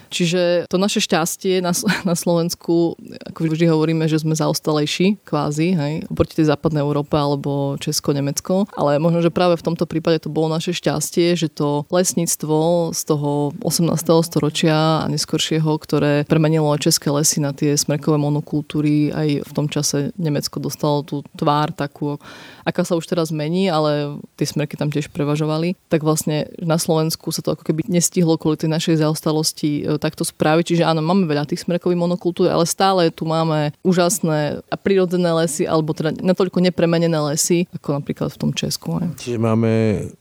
Čiže 0.10 0.66
to 0.66 0.82
naše 0.82 1.00
šťastie 1.00 1.62
na, 1.62 1.72
na 2.10 2.16
Slovensku, 2.18 2.98
ako 3.30 3.40
vždy 3.46 3.66
hovoríme, 3.70 4.10
že 4.10 4.20
sme 4.20 4.34
zaostalejší 4.34 5.22
kvázi, 5.24 5.78
hej, 5.78 5.94
oproti 6.10 6.42
tej 6.42 6.50
západnej 6.50 6.82
Európe 6.82 7.16
alebo 7.16 7.78
Česko, 7.78 8.12
Nemecko, 8.12 8.66
ale 8.74 8.98
možno, 8.98 9.22
že 9.22 9.34
práve 9.34 9.56
v 9.56 9.66
tomto 9.66 9.86
prípade 9.86 10.26
to 10.26 10.34
bolo 10.34 10.50
naše 10.50 10.74
šťastie, 10.74 11.38
že 11.38 11.48
to 11.54 11.86
lesníctvo 11.94 12.92
z 12.92 13.02
toho 13.06 13.54
18. 13.62 13.94
storočia 14.26 15.06
a 15.06 15.08
neskoršieho, 15.08 15.70
ktoré 15.78 16.26
premenilo 16.26 16.74
české 16.82 17.14
lesy 17.14 17.40
na 17.40 17.54
tie 17.54 17.78
smrkové 17.78 18.18
monokultúry, 18.18 19.14
aj 19.14 19.46
v 19.46 19.52
tom 19.54 19.70
čase 19.70 20.12
Nemecko 20.18 20.58
dostalo 20.58 21.06
tú 21.06 21.22
tvár 21.38 21.70
takú, 21.76 22.18
aká 22.66 22.82
sa 22.82 22.98
už 22.98 23.06
teraz 23.06 23.30
mení, 23.30 23.70
ale 23.70 24.18
tie 24.40 24.48
smrky 24.48 24.80
tam 24.80 24.90
tiež 24.90 25.14
prevažovali, 25.14 25.78
tak 25.92 26.02
vlastne 26.02 26.50
na 26.58 26.80
Slovensku 26.80 27.30
sa 27.30 27.44
to 27.46 27.54
ako 27.54 27.64
keby 27.68 27.86
nestihlo 27.92 28.40
kvôli 28.40 28.58
tej 28.58 28.72
našej 28.72 29.06
zaostalosti 29.06 29.84
e, 29.84 29.99
takto 30.00 30.24
spraviť. 30.24 30.64
Čiže 30.76 30.84
áno, 30.88 31.04
máme 31.04 31.28
veľa 31.28 31.46
tých 31.46 31.68
smrekových 31.68 32.00
monokultúr, 32.00 32.48
ale 32.48 32.64
stále 32.64 33.12
tu 33.12 33.28
máme 33.28 33.76
úžasné 33.84 34.64
a 34.66 34.76
prírodzené 34.80 35.30
lesy, 35.36 35.68
alebo 35.68 35.92
teda 35.92 36.16
natoľko 36.18 36.64
nepremenené 36.64 37.20
lesy, 37.20 37.68
ako 37.76 38.00
napríklad 38.00 38.32
v 38.32 38.40
tom 38.40 38.52
Česku. 38.56 38.98
Ne? 38.98 39.14
Čiže 39.20 39.38
máme 39.38 39.72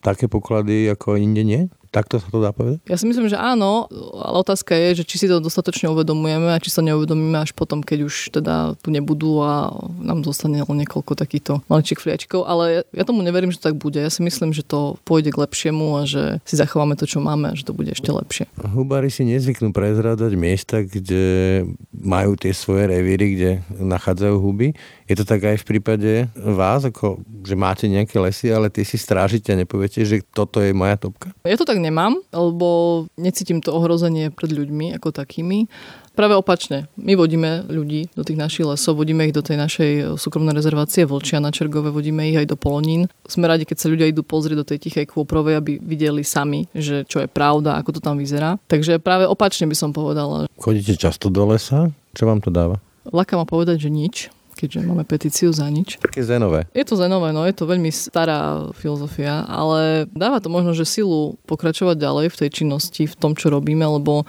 také 0.03 0.27
poklady 0.27 0.91
ako 0.91 1.17
inde 1.17 1.43
nie? 1.47 1.63
Takto 1.89 2.21
sa 2.21 2.29
to 2.29 2.39
dá 2.45 2.53
povedať? 2.53 2.85
Ja 2.85 3.01
si 3.01 3.09
myslím, 3.09 3.33
že 3.33 3.41
áno, 3.41 3.89
ale 4.17 4.37
otázka 4.45 4.77
je, 4.77 5.01
že 5.01 5.05
či 5.09 5.25
si 5.25 5.27
to 5.27 5.41
dostatočne 5.41 5.89
uvedomujeme 5.89 6.53
a 6.53 6.61
či 6.61 6.69
sa 6.69 6.85
neuvedomíme 6.85 7.41
až 7.41 7.57
potom, 7.57 7.81
keď 7.81 7.99
už 8.05 8.15
teda 8.37 8.77
tu 8.81 8.93
nebudú 8.93 9.41
a 9.41 9.73
nám 10.01 10.21
zostane 10.23 10.61
len 10.61 10.79
niekoľko 10.85 11.17
takýchto 11.17 11.65
maličích 11.73 12.01
fliačkov. 12.01 12.45
Ale 12.45 12.85
ja, 12.93 13.03
tomu 13.09 13.25
neverím, 13.25 13.49
že 13.49 13.61
to 13.61 13.73
tak 13.73 13.81
bude. 13.81 13.97
Ja 13.97 14.13
si 14.13 14.21
myslím, 14.21 14.53
že 14.53 14.61
to 14.61 15.01
pôjde 15.09 15.33
k 15.33 15.41
lepšiemu 15.41 15.87
a 15.97 16.03
že 16.05 16.45
si 16.45 16.55
zachováme 16.61 16.95
to, 17.01 17.09
čo 17.09 17.25
máme 17.25 17.53
a 17.53 17.57
že 17.57 17.65
to 17.65 17.73
bude 17.73 17.89
ešte 17.89 18.13
lepšie. 18.13 18.45
Hubári 18.61 19.09
si 19.09 19.25
nezvyknú 19.25 19.73
prezrádať 19.73 20.33
miesta, 20.37 20.85
kde 20.85 21.65
majú 21.93 22.37
tie 22.37 22.53
svoje 22.53 22.89
revíry, 22.91 23.27
kde 23.35 23.51
nachádzajú 23.81 24.37
huby. 24.37 24.77
Je 25.09 25.17
to 25.17 25.25
tak 25.25 25.41
aj 25.41 25.57
v 25.61 25.65
prípade 25.65 26.13
vás, 26.37 26.85
ako, 26.85 27.25
že 27.45 27.57
máte 27.57 27.89
nejaké 27.89 28.21
lesy, 28.21 28.53
ale 28.53 28.69
ty 28.69 28.85
si 28.85 29.01
strážite 29.01 29.53
a 29.53 29.57
nepoviete, 29.57 30.05
že 30.05 30.21
toto 30.21 30.61
je 30.61 30.77
moja 30.77 31.01
topka? 31.01 31.33
Ja 31.49 31.57
to 31.57 31.65
tak 31.79 31.87
nemám, 31.87 32.19
lebo 32.35 33.07
necítim 33.15 33.63
to 33.63 33.71
ohrozenie 33.71 34.35
pred 34.35 34.51
ľuďmi 34.51 34.99
ako 34.99 35.15
takými. 35.15 35.71
Práve 36.19 36.35
opačne. 36.35 36.91
My 36.99 37.15
vodíme 37.15 37.71
ľudí 37.71 38.11
do 38.19 38.27
tých 38.27 38.35
našich 38.35 38.67
lesov, 38.67 38.99
vodíme 38.99 39.23
ich 39.23 39.31
do 39.31 39.39
tej 39.39 39.55
našej 39.55 40.19
súkromnej 40.19 40.51
rezervácie 40.51 41.07
Vlčia 41.07 41.39
na 41.39 41.55
Čergove, 41.55 41.95
vodíme 41.95 42.27
ich 42.27 42.35
aj 42.35 42.51
do 42.51 42.59
Polonín. 42.59 43.07
Sme 43.23 43.47
radi, 43.47 43.63
keď 43.63 43.79
sa 43.79 43.87
ľudia 43.87 44.11
idú 44.11 44.27
pozrieť 44.27 44.59
do 44.59 44.67
tej 44.67 44.91
tichej 44.91 45.07
kôprovej, 45.07 45.55
aby 45.63 45.79
videli 45.79 46.27
sami, 46.27 46.67
že 46.75 47.07
čo 47.07 47.23
je 47.23 47.31
pravda, 47.31 47.79
ako 47.79 47.95
to 47.95 48.01
tam 48.03 48.19
vyzerá. 48.19 48.59
Takže 48.67 48.99
práve 48.99 49.31
opačne 49.31 49.71
by 49.71 49.79
som 49.79 49.95
povedala. 49.95 50.51
Chodíte 50.59 50.99
často 50.99 51.31
do 51.31 51.47
lesa? 51.47 51.95
Čo 52.19 52.27
vám 52.27 52.43
to 52.43 52.51
dáva? 52.51 52.83
Laka 53.07 53.39
ma 53.39 53.47
povedať, 53.47 53.87
že 53.87 53.95
nič 53.95 54.35
keďže 54.59 54.83
máme 54.83 55.07
petíciu 55.07 55.55
za 55.55 55.71
nič. 55.71 56.03
Také 56.03 56.27
zenové. 56.27 56.67
Je 56.75 56.83
to 56.83 56.99
zenové, 56.99 57.31
no 57.31 57.47
je 57.47 57.55
to 57.55 57.71
veľmi 57.71 57.95
stará 57.95 58.67
filozofia, 58.75 59.47
ale 59.47 60.11
dáva 60.11 60.43
to 60.43 60.51
možno, 60.51 60.75
že 60.75 60.83
silu 60.83 61.39
pokračovať 61.47 61.95
ďalej 61.95 62.27
v 62.35 62.39
tej 62.43 62.51
činnosti, 62.51 63.07
v 63.07 63.15
tom, 63.15 63.39
čo 63.39 63.55
robíme, 63.55 63.87
lebo 63.87 64.27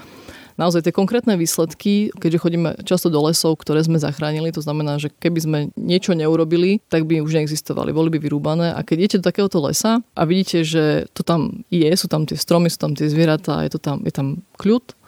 naozaj 0.59 0.83
tie 0.83 0.93
konkrétne 0.93 1.39
výsledky, 1.39 2.11
keďže 2.19 2.43
chodíme 2.43 2.69
často 2.83 3.07
do 3.07 3.23
lesov, 3.23 3.55
ktoré 3.55 3.79
sme 3.79 3.95
zachránili, 3.95 4.51
to 4.51 4.59
znamená, 4.59 4.99
že 4.99 5.07
keby 5.07 5.39
sme 5.39 5.59
niečo 5.79 6.11
neurobili, 6.11 6.83
tak 6.91 7.07
by 7.07 7.23
už 7.23 7.39
neexistovali, 7.39 7.95
boli 7.95 8.11
by 8.11 8.19
vyrúbané. 8.19 8.75
A 8.75 8.83
keď 8.83 8.95
idete 8.99 9.17
do 9.23 9.27
takéhoto 9.31 9.63
lesa 9.63 10.03
a 10.03 10.21
vidíte, 10.27 10.67
že 10.67 11.07
to 11.15 11.23
tam 11.23 11.63
je, 11.71 11.87
sú 11.95 12.11
tam 12.11 12.27
tie 12.27 12.35
stromy, 12.35 12.67
sú 12.67 12.83
tam 12.83 12.91
tie 12.91 13.07
zvieratá, 13.07 13.63
je, 13.63 13.71
to 13.71 13.79
tam, 13.79 14.03
je 14.03 14.11
tam 14.11 14.43
kľud, 14.59 14.98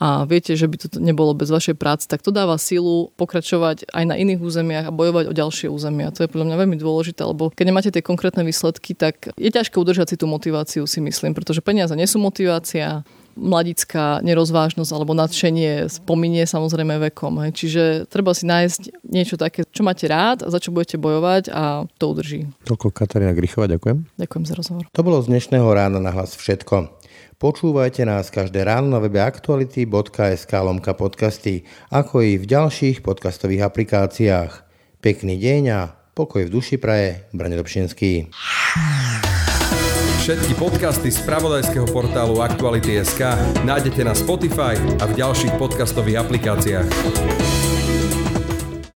a 0.00 0.24
viete, 0.24 0.56
že 0.56 0.64
by 0.64 0.76
to 0.80 0.86
nebolo 0.96 1.36
bez 1.36 1.52
vašej 1.52 1.76
práce, 1.76 2.08
tak 2.08 2.24
to 2.24 2.32
dáva 2.32 2.56
silu 2.56 3.12
pokračovať 3.20 3.92
aj 3.92 4.04
na 4.08 4.16
iných 4.16 4.40
územiach 4.40 4.88
a 4.88 4.96
bojovať 4.96 5.28
o 5.28 5.36
ďalšie 5.36 5.68
územia. 5.68 6.08
To 6.16 6.24
je 6.24 6.32
podľa 6.32 6.48
mňa 6.48 6.56
veľmi 6.56 6.76
dôležité, 6.80 7.20
lebo 7.20 7.52
keď 7.52 7.64
nemáte 7.68 7.92
tie 7.92 8.00
konkrétne 8.00 8.40
výsledky, 8.40 8.96
tak 8.96 9.28
je 9.36 9.50
ťažké 9.52 9.76
udržať 9.76 10.16
si 10.16 10.16
tú 10.16 10.24
motiváciu, 10.24 10.88
si 10.88 11.04
myslím, 11.04 11.36
pretože 11.36 11.60
peniaze 11.60 11.92
nie 11.92 12.08
sú 12.08 12.16
motivácia, 12.16 13.04
mladická 13.40 14.18
nerozvážnosť 14.20 14.90
alebo 14.90 15.14
nadšenie 15.14 15.86
spominie 15.86 16.44
samozrejme 16.44 16.98
vekom. 17.10 17.40
Hej. 17.46 17.50
Čiže 17.56 17.82
treba 18.10 18.34
si 18.34 18.44
nájsť 18.44 19.06
niečo 19.06 19.38
také, 19.38 19.64
čo 19.70 19.86
máte 19.86 20.10
rád 20.10 20.44
a 20.44 20.52
za 20.52 20.58
čo 20.58 20.74
budete 20.74 20.98
bojovať 20.98 21.48
a 21.48 21.86
to 21.96 22.04
udrží. 22.10 22.50
Toľko 22.66 22.90
Katarína 22.90 23.32
Grichová, 23.32 23.70
ďakujem. 23.70 24.02
Ďakujem 24.18 24.44
za 24.44 24.54
rozhovor. 24.58 24.84
To 24.90 25.02
bolo 25.06 25.22
z 25.22 25.30
dnešného 25.30 25.68
rána 25.70 26.02
na 26.02 26.10
hlas 26.10 26.34
všetko. 26.36 26.99
Počúvajte 27.40 28.04
nás 28.04 28.28
každé 28.28 28.68
ráno 28.68 28.92
na 28.92 29.00
webe 29.00 29.16
aktuality.sk 29.16 30.52
lomka 30.60 30.92
podcasty, 30.92 31.64
ako 31.88 32.20
i 32.20 32.36
v 32.36 32.44
ďalších 32.44 33.00
podcastových 33.00 33.64
aplikáciách. 33.64 34.52
Pekný 35.00 35.40
deň 35.40 35.62
a 35.72 35.88
pokoj 36.12 36.44
v 36.44 36.52
duši 36.52 36.76
praje, 36.76 37.24
Brane 37.32 37.56
Dobšinský. 37.56 38.28
Všetky 40.20 40.52
podcasty 40.60 41.08
z 41.08 41.24
pravodajského 41.24 41.88
portálu 41.88 42.44
Aktuality.sk 42.44 43.24
nájdete 43.64 44.04
na 44.04 44.12
Spotify 44.12 44.76
a 45.00 45.08
v 45.08 45.16
ďalších 45.16 45.56
podcastových 45.56 46.20
aplikáciách. 46.20 46.88